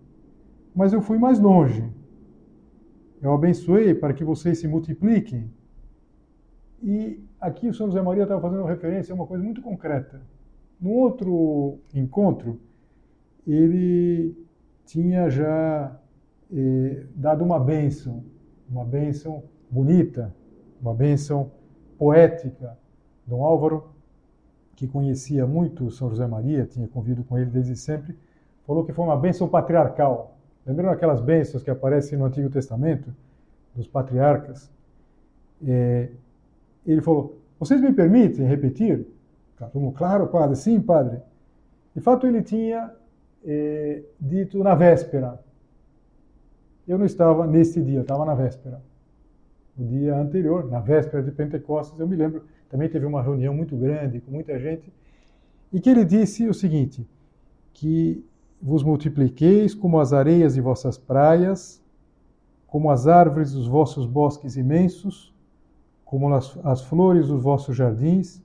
mas 0.75 0.93
eu 0.93 1.01
fui 1.01 1.19
mais 1.19 1.39
longe. 1.39 1.89
Eu 3.21 3.33
abençoei 3.33 3.95
para 3.95 4.13
que 4.13 4.25
vocês 4.25 4.59
se 4.59 4.67
multipliquem 4.67 5.51
e 6.83 7.25
aqui 7.41 7.69
o 7.69 7.75
São 7.75 7.87
José 7.87 8.03
Maria 8.03 8.25
estava 8.25 8.41
fazendo 8.41 8.65
referência 8.65 9.13
a 9.13 9.15
uma 9.15 9.27
coisa 9.27 9.45
muito 9.45 9.63
concreta. 9.63 10.21
No 10.81 10.91
outro 10.91 11.79
encontro, 11.95 12.61
ele 13.47 14.37
tinha 14.85 15.31
já 15.31 15.97
eh, 16.53 17.07
dado 17.15 17.45
uma 17.45 17.61
bênção, 17.61 18.25
uma 18.69 18.85
bênção 18.85 19.45
bonita, 19.73 20.33
uma 20.81 20.93
bênção 20.93 21.51
poética. 21.99 22.77
Dom 23.27 23.43
Álvaro, 23.43 23.91
que 24.77 24.87
conhecia 24.87 25.47
muito 25.47 25.91
São 25.91 26.11
José 26.11 26.27
Maria, 26.27 26.67
tinha 26.67 26.87
convido 26.87 27.25
com 27.25 27.39
ele 27.39 27.51
desde 27.51 27.75
sempre, 27.75 28.15
falou 28.67 28.85
que 28.85 28.93
foi 28.93 29.05
uma 29.05 29.17
bênção 29.17 29.49
patriarcal. 29.49 30.37
Lembram 30.67 30.91
aquelas 30.91 31.21
bênçãos 31.21 31.63
que 31.63 31.71
aparecem 31.71 32.19
no 32.19 32.27
Antigo 32.27 32.51
Testamento, 32.51 33.13
dos 33.75 33.89
patriarcas? 33.89 34.71
É, 35.67 36.11
ele 36.87 37.01
falou: 37.01 37.39
Vocês 37.59 37.81
me 37.81 37.93
permitem 37.93 38.47
repetir? 38.47 39.07
Claro, 39.97 40.27
padre, 40.27 40.57
sim, 40.57 40.81
padre. 40.81 41.21
De 41.95 42.01
fato, 42.01 42.27
ele 42.27 42.43
tinha 42.43 42.93
eh, 43.45 44.03
dito 44.21 44.63
na 44.63 44.75
véspera. 44.75 45.39
Eu 46.87 46.99
não 46.99 47.07
estava 47.07 47.47
nesse 47.47 47.81
dia, 47.81 47.99
eu 47.99 48.03
estava 48.03 48.25
na 48.25 48.35
véspera. 48.35 48.83
No 49.77 49.87
dia 49.87 50.17
anterior, 50.17 50.71
na 50.71 50.81
véspera 50.81 51.23
de 51.23 51.31
Pentecostes, 51.31 51.99
eu 51.99 52.07
me 52.07 52.17
lembro, 52.17 52.45
também 52.69 52.89
teve 52.89 53.07
uma 53.07 53.23
reunião 53.23 53.55
muito 53.55 53.77
grande, 53.77 54.21
com 54.21 54.31
muita 54.31 54.59
gente, 54.59 54.93
e 55.73 55.81
que 55.81 55.89
ele 55.89 56.05
disse 56.05 56.47
o 56.47 56.55
seguinte: 56.55 57.07
que 57.73 58.25
vos 58.61 58.83
multipliqueis 58.83 59.75
como 59.75 59.99
as 59.99 60.13
areias 60.13 60.55
de 60.55 60.61
vossas 60.61 60.99
praias, 60.99 61.83
como 62.67 62.91
as 62.91 63.07
árvores 63.07 63.53
dos 63.53 63.67
vossos 63.67 64.07
bosques 64.07 64.57
imensos, 64.57 65.35
como 66.05 66.33
as, 66.35 66.59
as 66.65 66.83
flores 66.83 67.29
dos 67.29 67.43
vossos 67.43 67.77
jardins, 67.77 68.43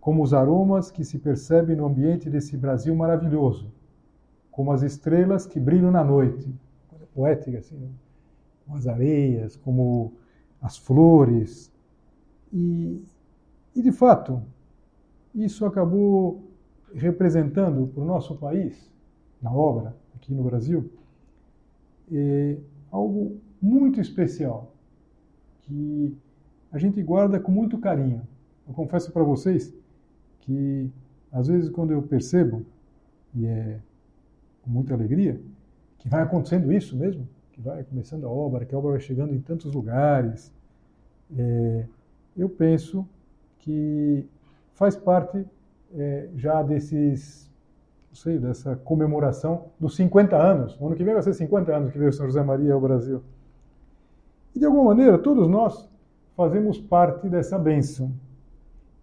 como 0.00 0.22
os 0.22 0.34
aromas 0.34 0.90
que 0.90 1.04
se 1.04 1.18
percebem 1.18 1.76
no 1.76 1.86
ambiente 1.86 2.28
desse 2.28 2.56
Brasil 2.56 2.94
maravilhoso, 2.94 3.72
como 4.50 4.72
as 4.72 4.82
estrelas 4.82 5.46
que 5.46 5.58
brilham 5.58 5.90
na 5.90 6.04
noite. 6.04 6.54
Poética, 7.14 7.58
assim, 7.58 7.76
né? 7.76 7.88
como 8.64 8.78
as 8.78 8.86
areias, 8.86 9.56
como 9.56 10.14
as 10.62 10.78
flores. 10.78 11.70
E, 12.52 13.04
e 13.74 13.82
de 13.82 13.92
fato, 13.92 14.42
isso 15.34 15.66
acabou 15.66 16.48
representando 16.94 17.88
para 17.88 18.02
o 18.02 18.06
nosso 18.06 18.36
país, 18.36 18.90
na 19.40 19.52
obra, 19.52 19.96
aqui 20.14 20.32
no 20.32 20.44
Brasil, 20.44 20.90
é 22.10 22.56
algo 22.90 23.40
muito 23.60 24.00
especial, 24.00 24.74
que 25.62 26.16
a 26.70 26.78
gente 26.78 27.02
guarda 27.02 27.40
com 27.40 27.50
muito 27.50 27.78
carinho. 27.78 28.22
Eu 28.66 28.74
confesso 28.74 29.10
para 29.10 29.22
vocês 29.22 29.74
que, 30.40 30.90
às 31.30 31.48
vezes, 31.48 31.70
quando 31.70 31.92
eu 31.92 32.02
percebo, 32.02 32.64
e 33.34 33.46
é 33.46 33.80
com 34.62 34.70
muita 34.70 34.94
alegria, 34.94 35.40
que 35.98 36.08
vai 36.08 36.22
acontecendo 36.22 36.72
isso 36.72 36.96
mesmo, 36.96 37.26
que 37.52 37.60
vai 37.60 37.84
começando 37.84 38.26
a 38.26 38.30
obra, 38.30 38.64
que 38.64 38.74
a 38.74 38.78
obra 38.78 38.92
vai 38.92 39.00
chegando 39.00 39.34
em 39.34 39.40
tantos 39.40 39.72
lugares, 39.72 40.52
é, 41.36 41.86
eu 42.36 42.48
penso 42.48 43.06
que 43.58 44.26
faz 44.74 44.96
parte 44.96 45.46
é, 45.94 46.28
já 46.34 46.62
desses, 46.62 47.50
não 48.08 48.16
sei, 48.16 48.38
dessa 48.38 48.76
comemoração 48.76 49.66
dos 49.78 49.94
50 49.96 50.36
anos. 50.36 50.76
O 50.80 50.86
ano 50.86 50.96
que 50.96 51.04
vem 51.04 51.14
vai 51.14 51.22
ser 51.22 51.34
50 51.34 51.74
anos 51.74 51.92
que 51.92 51.98
veio 51.98 52.12
São 52.12 52.26
José 52.26 52.42
Maria 52.42 52.74
ao 52.74 52.80
Brasil. 52.80 53.22
E 54.54 54.58
de 54.58 54.64
alguma 54.64 54.84
maneira, 54.84 55.18
todos 55.18 55.46
nós 55.48 55.88
fazemos 56.36 56.78
parte 56.78 57.28
dessa 57.28 57.58
bênção. 57.58 58.12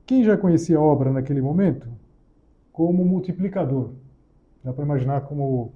Quem 0.05 0.23
já 0.23 0.35
conhecia 0.35 0.77
a 0.77 0.81
obra 0.81 1.11
naquele 1.11 1.41
momento? 1.41 1.87
Como 2.71 3.05
multiplicador. 3.05 3.91
Dá 4.63 4.73
para 4.73 4.83
imaginar 4.83 5.21
como 5.21 5.71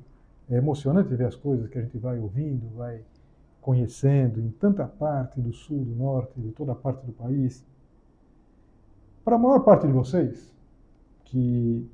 é 0.54 0.58
emocionante 0.58 1.14
ver 1.16 1.26
as 1.26 1.36
coisas 1.36 1.68
que 1.68 1.78
a 1.78 1.82
gente 1.82 1.98
vai 1.98 2.20
ouvindo, 2.20 2.68
vai 2.76 3.04
conhecendo 3.62 4.40
em 4.40 4.50
tanta 4.52 4.86
parte 4.86 5.40
do 5.40 5.54
sul, 5.54 5.84
do 5.84 5.96
norte, 5.96 6.40
de 6.40 6.52
toda 6.52 6.74
a 6.74 6.76
parte 6.76 7.06
do 7.06 7.14
país. 7.14 7.66
Para 9.24 9.36
a 9.36 9.40
maior 9.40 9.60
parte 9.60 9.88
de 9.88 9.94
vocês, 9.94 10.54
que 11.26 11.88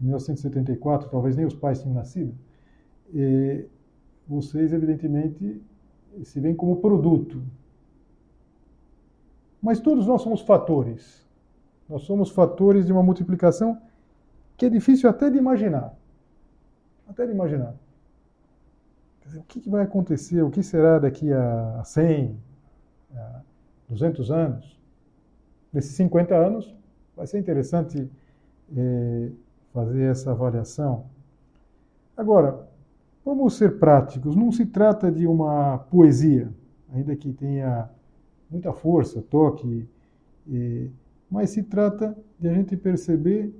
em 0.00 0.04
1974 0.04 1.08
talvez 1.08 1.36
nem 1.36 1.46
os 1.46 1.54
pais 1.54 1.80
tinham 1.80 1.94
nascido, 1.94 2.34
eh, 3.14 3.66
vocês 4.28 4.72
evidentemente 4.72 5.60
se 6.22 6.38
veem 6.38 6.54
como 6.54 6.76
produto 6.76 7.42
mas 9.60 9.78
todos 9.78 10.06
nós 10.06 10.22
somos 10.22 10.40
fatores. 10.40 11.26
Nós 11.88 12.02
somos 12.02 12.30
fatores 12.30 12.86
de 12.86 12.92
uma 12.92 13.02
multiplicação 13.02 13.80
que 14.56 14.66
é 14.66 14.70
difícil 14.70 15.08
até 15.08 15.28
de 15.28 15.36
imaginar. 15.36 15.94
Até 17.08 17.26
de 17.26 17.32
imaginar. 17.32 17.74
O 19.36 19.42
que 19.42 19.68
vai 19.68 19.82
acontecer? 19.82 20.42
O 20.42 20.50
que 20.50 20.62
será 20.62 20.98
daqui 20.98 21.32
a 21.32 21.82
100, 21.84 22.36
a 23.14 23.42
200 23.88 24.30
anos? 24.30 24.78
Nesses 25.72 25.92
50 25.92 26.34
anos, 26.34 26.74
vai 27.16 27.26
ser 27.26 27.38
interessante 27.38 28.10
é, 28.76 29.30
fazer 29.72 30.02
essa 30.02 30.32
avaliação. 30.32 31.06
Agora, 32.16 32.68
vamos 33.24 33.54
ser 33.54 33.78
práticos. 33.78 34.34
Não 34.34 34.50
se 34.50 34.66
trata 34.66 35.10
de 35.10 35.26
uma 35.26 35.78
poesia, 35.90 36.52
ainda 36.92 37.14
que 37.14 37.32
tenha 37.32 37.88
muita 38.50 38.72
força, 38.72 39.22
toque, 39.22 39.88
é, 40.52 40.88
mas 41.30 41.50
se 41.50 41.62
trata 41.62 42.16
de 42.38 42.48
a 42.48 42.52
gente 42.52 42.76
perceber 42.76 43.54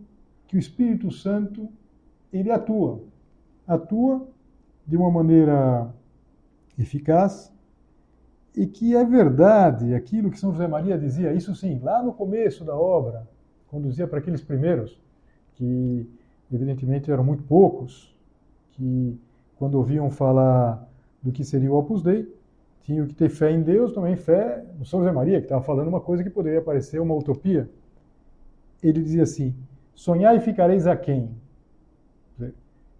que 0.48 0.56
o 0.56 0.58
Espírito 0.58 1.10
Santo 1.10 1.68
ele 2.32 2.50
atua, 2.50 3.00
atua 3.66 4.26
de 4.90 4.96
uma 4.96 5.08
maneira 5.08 5.88
eficaz 6.76 7.54
e 8.56 8.66
que 8.66 8.96
é 8.96 9.04
verdade 9.04 9.94
aquilo 9.94 10.32
que 10.32 10.40
São 10.40 10.50
José 10.50 10.66
Maria 10.66 10.98
dizia, 10.98 11.32
isso 11.32 11.54
sim, 11.54 11.78
lá 11.80 12.02
no 12.02 12.12
começo 12.12 12.64
da 12.64 12.74
obra, 12.74 13.24
conduzia 13.68 14.08
para 14.08 14.18
aqueles 14.18 14.42
primeiros, 14.42 15.00
que 15.54 16.10
evidentemente 16.52 17.08
eram 17.08 17.22
muito 17.22 17.44
poucos, 17.44 18.12
que 18.72 19.16
quando 19.56 19.76
ouviam 19.76 20.10
falar 20.10 20.84
do 21.22 21.30
que 21.30 21.44
seria 21.44 21.70
o 21.70 21.78
Opus 21.78 22.02
Dei, 22.02 22.28
tinham 22.82 23.06
que 23.06 23.14
ter 23.14 23.28
fé 23.28 23.52
em 23.52 23.62
Deus, 23.62 23.92
também 23.92 24.16
fé 24.16 24.64
no 24.76 24.84
São 24.84 24.98
José 24.98 25.12
Maria, 25.12 25.38
que 25.38 25.44
estava 25.44 25.62
falando 25.62 25.86
uma 25.86 26.00
coisa 26.00 26.24
que 26.24 26.30
poderia 26.30 26.60
parecer 26.60 27.00
uma 27.00 27.14
utopia. 27.14 27.70
Ele 28.82 29.00
dizia 29.00 29.22
assim: 29.22 29.54
Sonhar 29.94 30.34
e 30.34 30.40
ficareis 30.40 30.88
a 30.88 30.96
quem? 30.96 31.30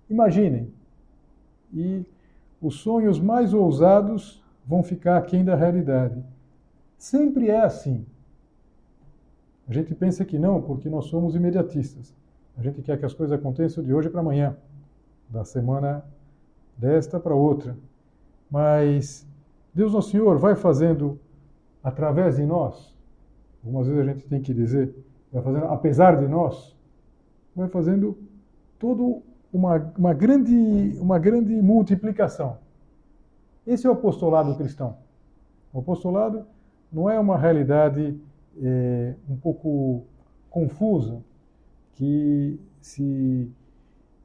Imaginem. 0.08 0.72
E 1.72 2.04
os 2.60 2.76
sonhos 2.76 3.18
mais 3.18 3.54
ousados 3.54 4.42
vão 4.66 4.82
ficar 4.82 5.16
aquém 5.16 5.44
da 5.44 5.54
realidade. 5.54 6.22
Sempre 6.98 7.48
é 7.48 7.60
assim. 7.60 8.04
A 9.68 9.72
gente 9.72 9.94
pensa 9.94 10.24
que 10.24 10.38
não, 10.38 10.60
porque 10.60 10.88
nós 10.88 11.06
somos 11.06 11.34
imediatistas. 11.34 12.14
A 12.58 12.62
gente 12.62 12.82
quer 12.82 12.98
que 12.98 13.06
as 13.06 13.14
coisas 13.14 13.38
aconteçam 13.38 13.82
de 13.82 13.94
hoje 13.94 14.10
para 14.10 14.20
amanhã, 14.20 14.56
da 15.28 15.44
semana 15.44 16.04
desta 16.76 17.18
para 17.18 17.34
outra. 17.34 17.76
Mas 18.50 19.26
Deus 19.72 19.92
Nosso 19.92 20.10
Senhor 20.10 20.38
vai 20.38 20.56
fazendo 20.56 21.18
através 21.82 22.36
de 22.36 22.44
nós. 22.44 22.94
Algumas 23.64 23.86
vezes 23.86 24.02
a 24.02 24.12
gente 24.12 24.26
tem 24.26 24.40
que 24.42 24.52
dizer, 24.52 24.94
vai 25.32 25.42
fazendo 25.42 25.66
apesar 25.66 26.18
de 26.18 26.26
nós, 26.26 26.76
vai 27.54 27.68
fazendo 27.68 28.18
todo 28.78 29.22
uma, 29.52 29.92
uma, 29.96 30.14
grande, 30.14 30.96
uma 31.00 31.18
grande 31.18 31.54
multiplicação. 31.60 32.58
Esse 33.66 33.86
é 33.86 33.90
o 33.90 33.92
apostolado 33.92 34.54
cristão. 34.56 34.96
O 35.72 35.80
apostolado 35.80 36.44
não 36.92 37.08
é 37.08 37.18
uma 37.18 37.36
realidade 37.36 38.18
é, 38.60 39.14
um 39.28 39.36
pouco 39.36 40.04
confusa, 40.48 41.22
que 41.94 42.58
se, 42.80 43.50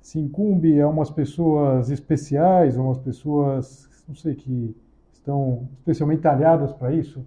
se 0.01 0.19
incumbe 0.19 0.79
a 0.81 0.87
umas 0.87 1.11
pessoas 1.11 1.89
especiais, 1.89 2.77
a 2.77 2.81
umas 2.81 2.97
pessoas, 2.97 3.89
não 4.07 4.15
sei, 4.15 4.33
que 4.35 4.75
estão 5.13 5.67
especialmente 5.79 6.21
talhadas 6.21 6.71
para 6.73 6.93
isso. 6.93 7.25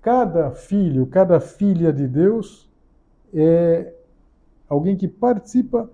Cada 0.00 0.50
filho, 0.50 1.06
cada 1.06 1.40
filha 1.40 1.92
de 1.92 2.06
Deus 2.06 2.70
é 3.34 3.92
alguém 4.68 4.96
que 4.96 5.08
participa 5.08 5.90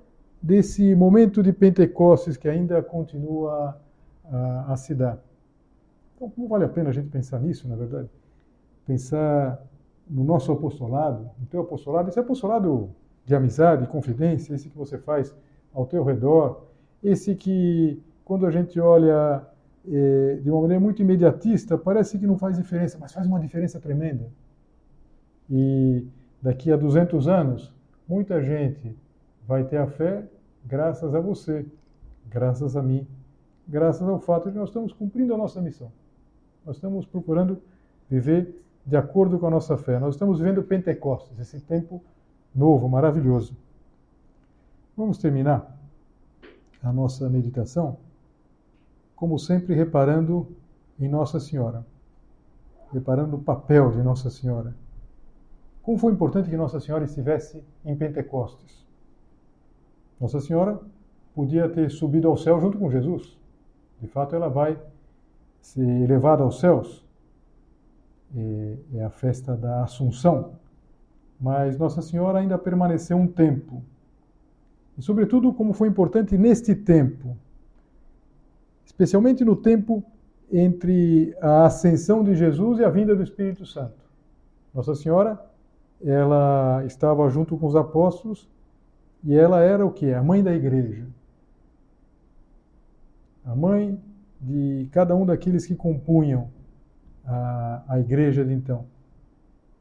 desse 0.46 0.94
momento 0.94 1.42
de 1.42 1.52
Pentecostes 1.52 2.36
que 2.36 2.48
ainda 2.48 2.80
continua 2.80 3.76
a, 4.24 4.72
a 4.72 4.76
se 4.76 4.94
dar. 4.94 5.18
Então, 6.14 6.30
como 6.30 6.46
vale 6.46 6.64
a 6.64 6.68
pena 6.68 6.90
a 6.90 6.92
gente 6.92 7.08
pensar 7.08 7.40
nisso, 7.40 7.68
na 7.68 7.74
verdade? 7.74 8.08
Pensar 8.86 9.60
no 10.08 10.22
nosso 10.22 10.52
apostolado, 10.52 11.28
no 11.40 11.46
teu 11.46 11.62
apostolado, 11.62 12.08
esse 12.08 12.20
apostolado 12.20 12.90
de 13.24 13.34
amizade, 13.34 13.88
confidência, 13.88 14.54
esse 14.54 14.70
que 14.70 14.78
você 14.78 14.96
faz 14.96 15.34
ao 15.74 15.84
teu 15.84 16.04
redor, 16.04 16.62
esse 17.02 17.34
que, 17.34 18.00
quando 18.24 18.46
a 18.46 18.50
gente 18.52 18.78
olha 18.78 19.42
eh, 19.84 20.38
de 20.40 20.48
uma 20.48 20.60
maneira 20.60 20.80
muito 20.80 21.02
imediatista, 21.02 21.76
parece 21.76 22.20
que 22.20 22.26
não 22.26 22.38
faz 22.38 22.56
diferença, 22.56 22.96
mas 23.00 23.12
faz 23.12 23.26
uma 23.26 23.40
diferença 23.40 23.80
tremenda. 23.80 24.30
E 25.50 26.06
daqui 26.40 26.70
a 26.70 26.76
200 26.76 27.26
anos, 27.26 27.74
muita 28.08 28.40
gente 28.40 28.96
vai 29.44 29.64
ter 29.64 29.78
a 29.78 29.88
fé 29.88 30.24
graças 30.66 31.14
a 31.14 31.20
você, 31.20 31.66
graças 32.26 32.76
a 32.76 32.82
mim, 32.82 33.06
graças 33.66 34.06
ao 34.06 34.18
fato 34.18 34.50
de 34.50 34.58
nós 34.58 34.68
estamos 34.68 34.92
cumprindo 34.92 35.34
a 35.34 35.38
nossa 35.38 35.60
missão. 35.60 35.90
Nós 36.64 36.76
estamos 36.76 37.06
procurando 37.06 37.62
viver 38.08 38.62
de 38.84 38.96
acordo 38.96 39.38
com 39.38 39.46
a 39.46 39.50
nossa 39.50 39.76
fé. 39.76 39.98
Nós 39.98 40.14
estamos 40.14 40.38
vivendo 40.38 40.62
Pentecostes, 40.62 41.38
esse 41.38 41.60
tempo 41.60 42.02
novo, 42.54 42.88
maravilhoso. 42.88 43.56
Vamos 44.96 45.18
terminar 45.18 45.76
a 46.82 46.92
nossa 46.92 47.28
meditação, 47.28 47.98
como 49.14 49.38
sempre, 49.38 49.74
reparando 49.74 50.48
em 50.98 51.08
Nossa 51.08 51.38
Senhora, 51.38 51.84
reparando 52.92 53.36
o 53.36 53.42
papel 53.42 53.90
de 53.90 54.02
Nossa 54.02 54.30
Senhora 54.30 54.74
como 55.86 55.98
foi 55.98 56.12
importante 56.12 56.50
que 56.50 56.56
Nossa 56.56 56.80
Senhora 56.80 57.04
estivesse 57.04 57.62
em 57.84 57.94
Pentecostes? 57.94 58.84
Nossa 60.20 60.40
Senhora 60.40 60.80
podia 61.34 61.68
ter 61.68 61.90
subido 61.90 62.28
ao 62.28 62.36
céu 62.36 62.60
junto 62.60 62.78
com 62.78 62.90
Jesus. 62.90 63.38
De 64.00 64.08
fato, 64.08 64.34
ela 64.34 64.48
vai 64.48 64.78
ser 65.60 65.86
elevada 65.86 66.42
aos 66.42 66.60
céus. 66.60 67.04
É 68.94 69.04
a 69.04 69.10
festa 69.10 69.54
da 69.56 69.82
Assunção. 69.82 70.52
Mas 71.40 71.78
Nossa 71.78 72.00
Senhora 72.00 72.38
ainda 72.38 72.56
permaneceu 72.56 73.16
um 73.16 73.26
tempo. 73.26 73.82
E, 74.96 75.02
sobretudo, 75.02 75.52
como 75.52 75.74
foi 75.74 75.88
importante 75.88 76.38
neste 76.38 76.74
tempo, 76.74 77.36
especialmente 78.84 79.44
no 79.44 79.54
tempo 79.54 80.02
entre 80.50 81.36
a 81.40 81.66
ascensão 81.66 82.24
de 82.24 82.34
Jesus 82.34 82.78
e 82.78 82.84
a 82.84 82.88
vinda 82.88 83.14
do 83.14 83.22
Espírito 83.22 83.66
Santo. 83.66 84.00
Nossa 84.72 84.94
Senhora 84.94 85.44
ela 86.02 86.82
estava 86.86 87.28
junto 87.28 87.56
com 87.56 87.66
os 87.66 87.74
apóstolos 87.74 88.48
e 89.26 89.34
ela 89.34 89.60
era 89.60 89.84
o 89.84 89.90
que? 89.90 90.12
A 90.14 90.22
mãe 90.22 90.42
da 90.42 90.54
igreja. 90.54 91.04
A 93.44 93.56
mãe 93.56 94.00
de 94.40 94.88
cada 94.92 95.16
um 95.16 95.26
daqueles 95.26 95.66
que 95.66 95.74
compunham 95.74 96.48
a, 97.24 97.82
a 97.88 98.00
igreja 98.00 98.44
de 98.44 98.52
então. 98.52 98.86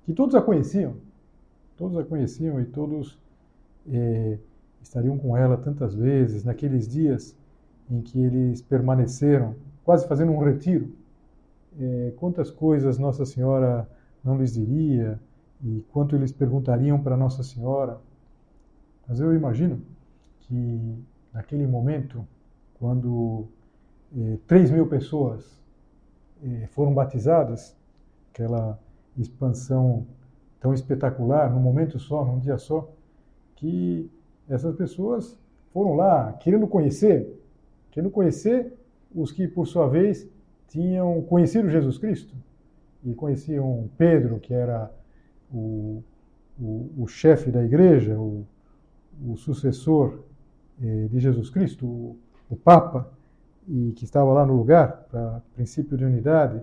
Que 0.04 0.14
todos 0.14 0.34
a 0.34 0.42
conheciam, 0.42 0.96
todos 1.78 1.96
a 1.96 2.04
conheciam 2.04 2.60
e 2.60 2.66
todos 2.66 3.20
é, 3.88 4.40
estariam 4.82 5.16
com 5.16 5.38
ela 5.38 5.58
tantas 5.58 5.94
vezes, 5.94 6.44
naqueles 6.44 6.88
dias 6.88 7.38
em 7.90 8.02
que 8.02 8.20
eles 8.20 8.64
permaneceram, 8.64 9.56
quase 9.84 10.08
fazendo 10.08 10.32
um 10.32 10.44
retiro. 10.44 10.92
É, 11.80 12.14
quantas 12.18 12.50
coisas 12.50 12.98
Nossa 12.98 13.26
Senhora 13.26 13.88
não 14.24 14.38
lhes 14.38 14.54
diria, 14.54 15.20
e 15.64 15.84
quanto 15.92 16.16
eles 16.16 16.32
perguntariam 16.32 17.00
para 17.00 17.16
Nossa 17.16 17.44
Senhora. 17.44 18.00
Mas 19.08 19.20
eu 19.20 19.34
imagino 19.34 19.82
que 20.42 21.04
naquele 21.34 21.68
momento, 21.68 22.26
quando 22.80 23.48
eh, 24.16 24.38
3 24.48 24.72
mil 24.72 24.88
pessoas 24.88 25.62
eh, 26.44 26.68
foram 26.72 26.94
batizadas, 26.94 27.76
aquela 28.32 28.80
expansão 29.18 30.06
tão 30.60 30.74
espetacular, 30.74 31.52
num 31.52 31.60
momento 31.60 32.00
só, 32.00 32.26
num 32.26 32.40
dia 32.40 32.58
só, 32.58 32.92
que 33.56 34.10
essas 34.50 34.76
pessoas 34.76 35.38
foram 35.72 35.94
lá 35.94 36.34
querendo 36.34 36.68
conhecer, 36.68 37.40
querendo 37.92 38.12
conhecer 38.12 38.74
os 39.14 39.32
que, 39.32 39.48
por 39.48 39.68
sua 39.68 39.88
vez, 39.88 40.28
tinham 40.68 41.22
conhecido 41.22 41.70
Jesus 41.70 41.98
Cristo. 41.98 42.36
E 43.04 43.14
conheciam 43.14 43.90
Pedro, 43.98 44.40
que 44.40 44.54
era 44.54 44.92
o, 45.54 46.04
o, 46.60 46.90
o 46.98 47.08
chefe 47.08 47.52
da 47.52 47.64
igreja, 47.64 48.20
o, 48.20 48.46
o 49.24 49.36
sucessor 49.36 50.20
eh, 50.82 51.08
de 51.10 51.20
Jesus 51.20 51.50
Cristo, 51.50 51.86
o, 51.86 52.18
o, 52.50 52.56
Papa, 52.56 53.10
e 53.68 53.94
que 53.94 54.04
estava 54.04 54.32
lá 54.34 54.46
no 54.46 54.56
lugar, 54.56 55.08
para 55.10 55.42
princípio 55.54 55.98
de 55.98 56.06
unidade, 56.06 56.62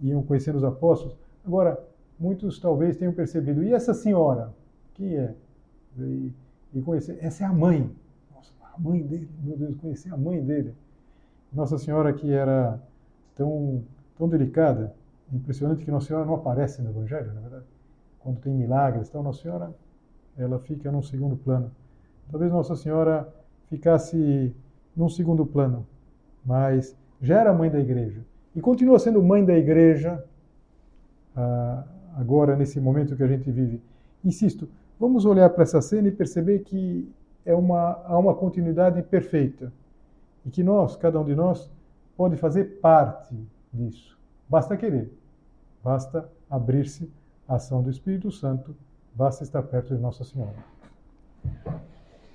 iam 0.00 0.22
conhecendo 0.22 0.56
os 0.56 0.64
apóstolos. 0.64 1.16
Agora, 1.44 1.82
muitos 2.18 2.58
talvez 2.58 2.96
tenham 2.96 3.12
percebido, 3.12 3.62
e 3.62 3.72
essa 3.72 3.94
senhora? 3.94 4.52
Quem 4.94 5.16
é? 5.16 5.34
E, 5.98 6.32
e 6.74 6.82
conhecer, 6.82 7.18
essa 7.20 7.44
é 7.44 7.46
a 7.46 7.52
mãe. 7.52 7.90
Nossa, 8.34 8.52
a 8.62 8.80
mãe 8.80 9.02
dele, 9.02 9.28
meu 9.42 9.56
Deus, 9.56 9.76
conhecer 9.76 10.12
a 10.12 10.16
mãe 10.16 10.42
dele. 10.42 10.74
Nossa 11.52 11.78
Senhora 11.78 12.12
que 12.12 12.32
era 12.32 12.80
tão, 13.36 13.84
tão 14.16 14.28
delicada, 14.28 14.94
impressionante 15.32 15.84
que 15.84 15.90
Nossa 15.90 16.08
Senhora 16.08 16.26
não 16.26 16.34
aparece 16.34 16.82
no 16.82 16.90
Evangelho, 16.90 17.32
na 17.32 17.40
verdade 17.40 17.64
quando 18.24 18.40
tem 18.40 18.54
milagres. 18.54 19.08
Então, 19.08 19.22
Nossa 19.22 19.42
Senhora, 19.42 19.72
ela 20.36 20.58
fica 20.58 20.90
num 20.90 21.02
segundo 21.02 21.36
plano. 21.36 21.70
Talvez 22.30 22.52
Nossa 22.52 22.76
Senhora 22.76 23.32
ficasse 23.68 24.54
num 24.96 25.08
segundo 25.08 25.44
plano, 25.44 25.86
mas 26.44 26.96
já 27.20 27.40
era 27.40 27.52
mãe 27.52 27.70
da 27.70 27.80
igreja 27.80 28.22
e 28.54 28.60
continua 28.60 28.98
sendo 28.98 29.22
mãe 29.22 29.44
da 29.44 29.56
igreja 29.56 30.24
ah, 31.34 31.84
agora, 32.16 32.56
nesse 32.56 32.80
momento 32.80 33.16
que 33.16 33.22
a 33.22 33.26
gente 33.26 33.50
vive. 33.50 33.82
Insisto, 34.24 34.68
vamos 34.98 35.24
olhar 35.24 35.50
para 35.50 35.64
essa 35.64 35.80
cena 35.82 36.08
e 36.08 36.12
perceber 36.12 36.60
que 36.60 37.10
é 37.44 37.54
uma, 37.54 38.00
há 38.04 38.18
uma 38.18 38.34
continuidade 38.34 39.02
perfeita 39.02 39.72
e 40.46 40.50
que 40.50 40.62
nós, 40.62 40.96
cada 40.96 41.20
um 41.20 41.24
de 41.24 41.34
nós, 41.34 41.70
pode 42.16 42.36
fazer 42.36 42.80
parte 42.80 43.36
disso. 43.72 44.16
Basta 44.48 44.76
querer, 44.76 45.12
basta 45.82 46.28
abrir-se 46.48 47.10
à 47.48 47.56
ação 47.56 47.82
do 47.82 47.90
Espírito 47.90 48.30
Santo, 48.30 48.74
basta 49.14 49.42
estar 49.42 49.62
perto 49.62 49.94
de 49.94 50.00
Nossa 50.00 50.22
Senhora. 50.22 50.54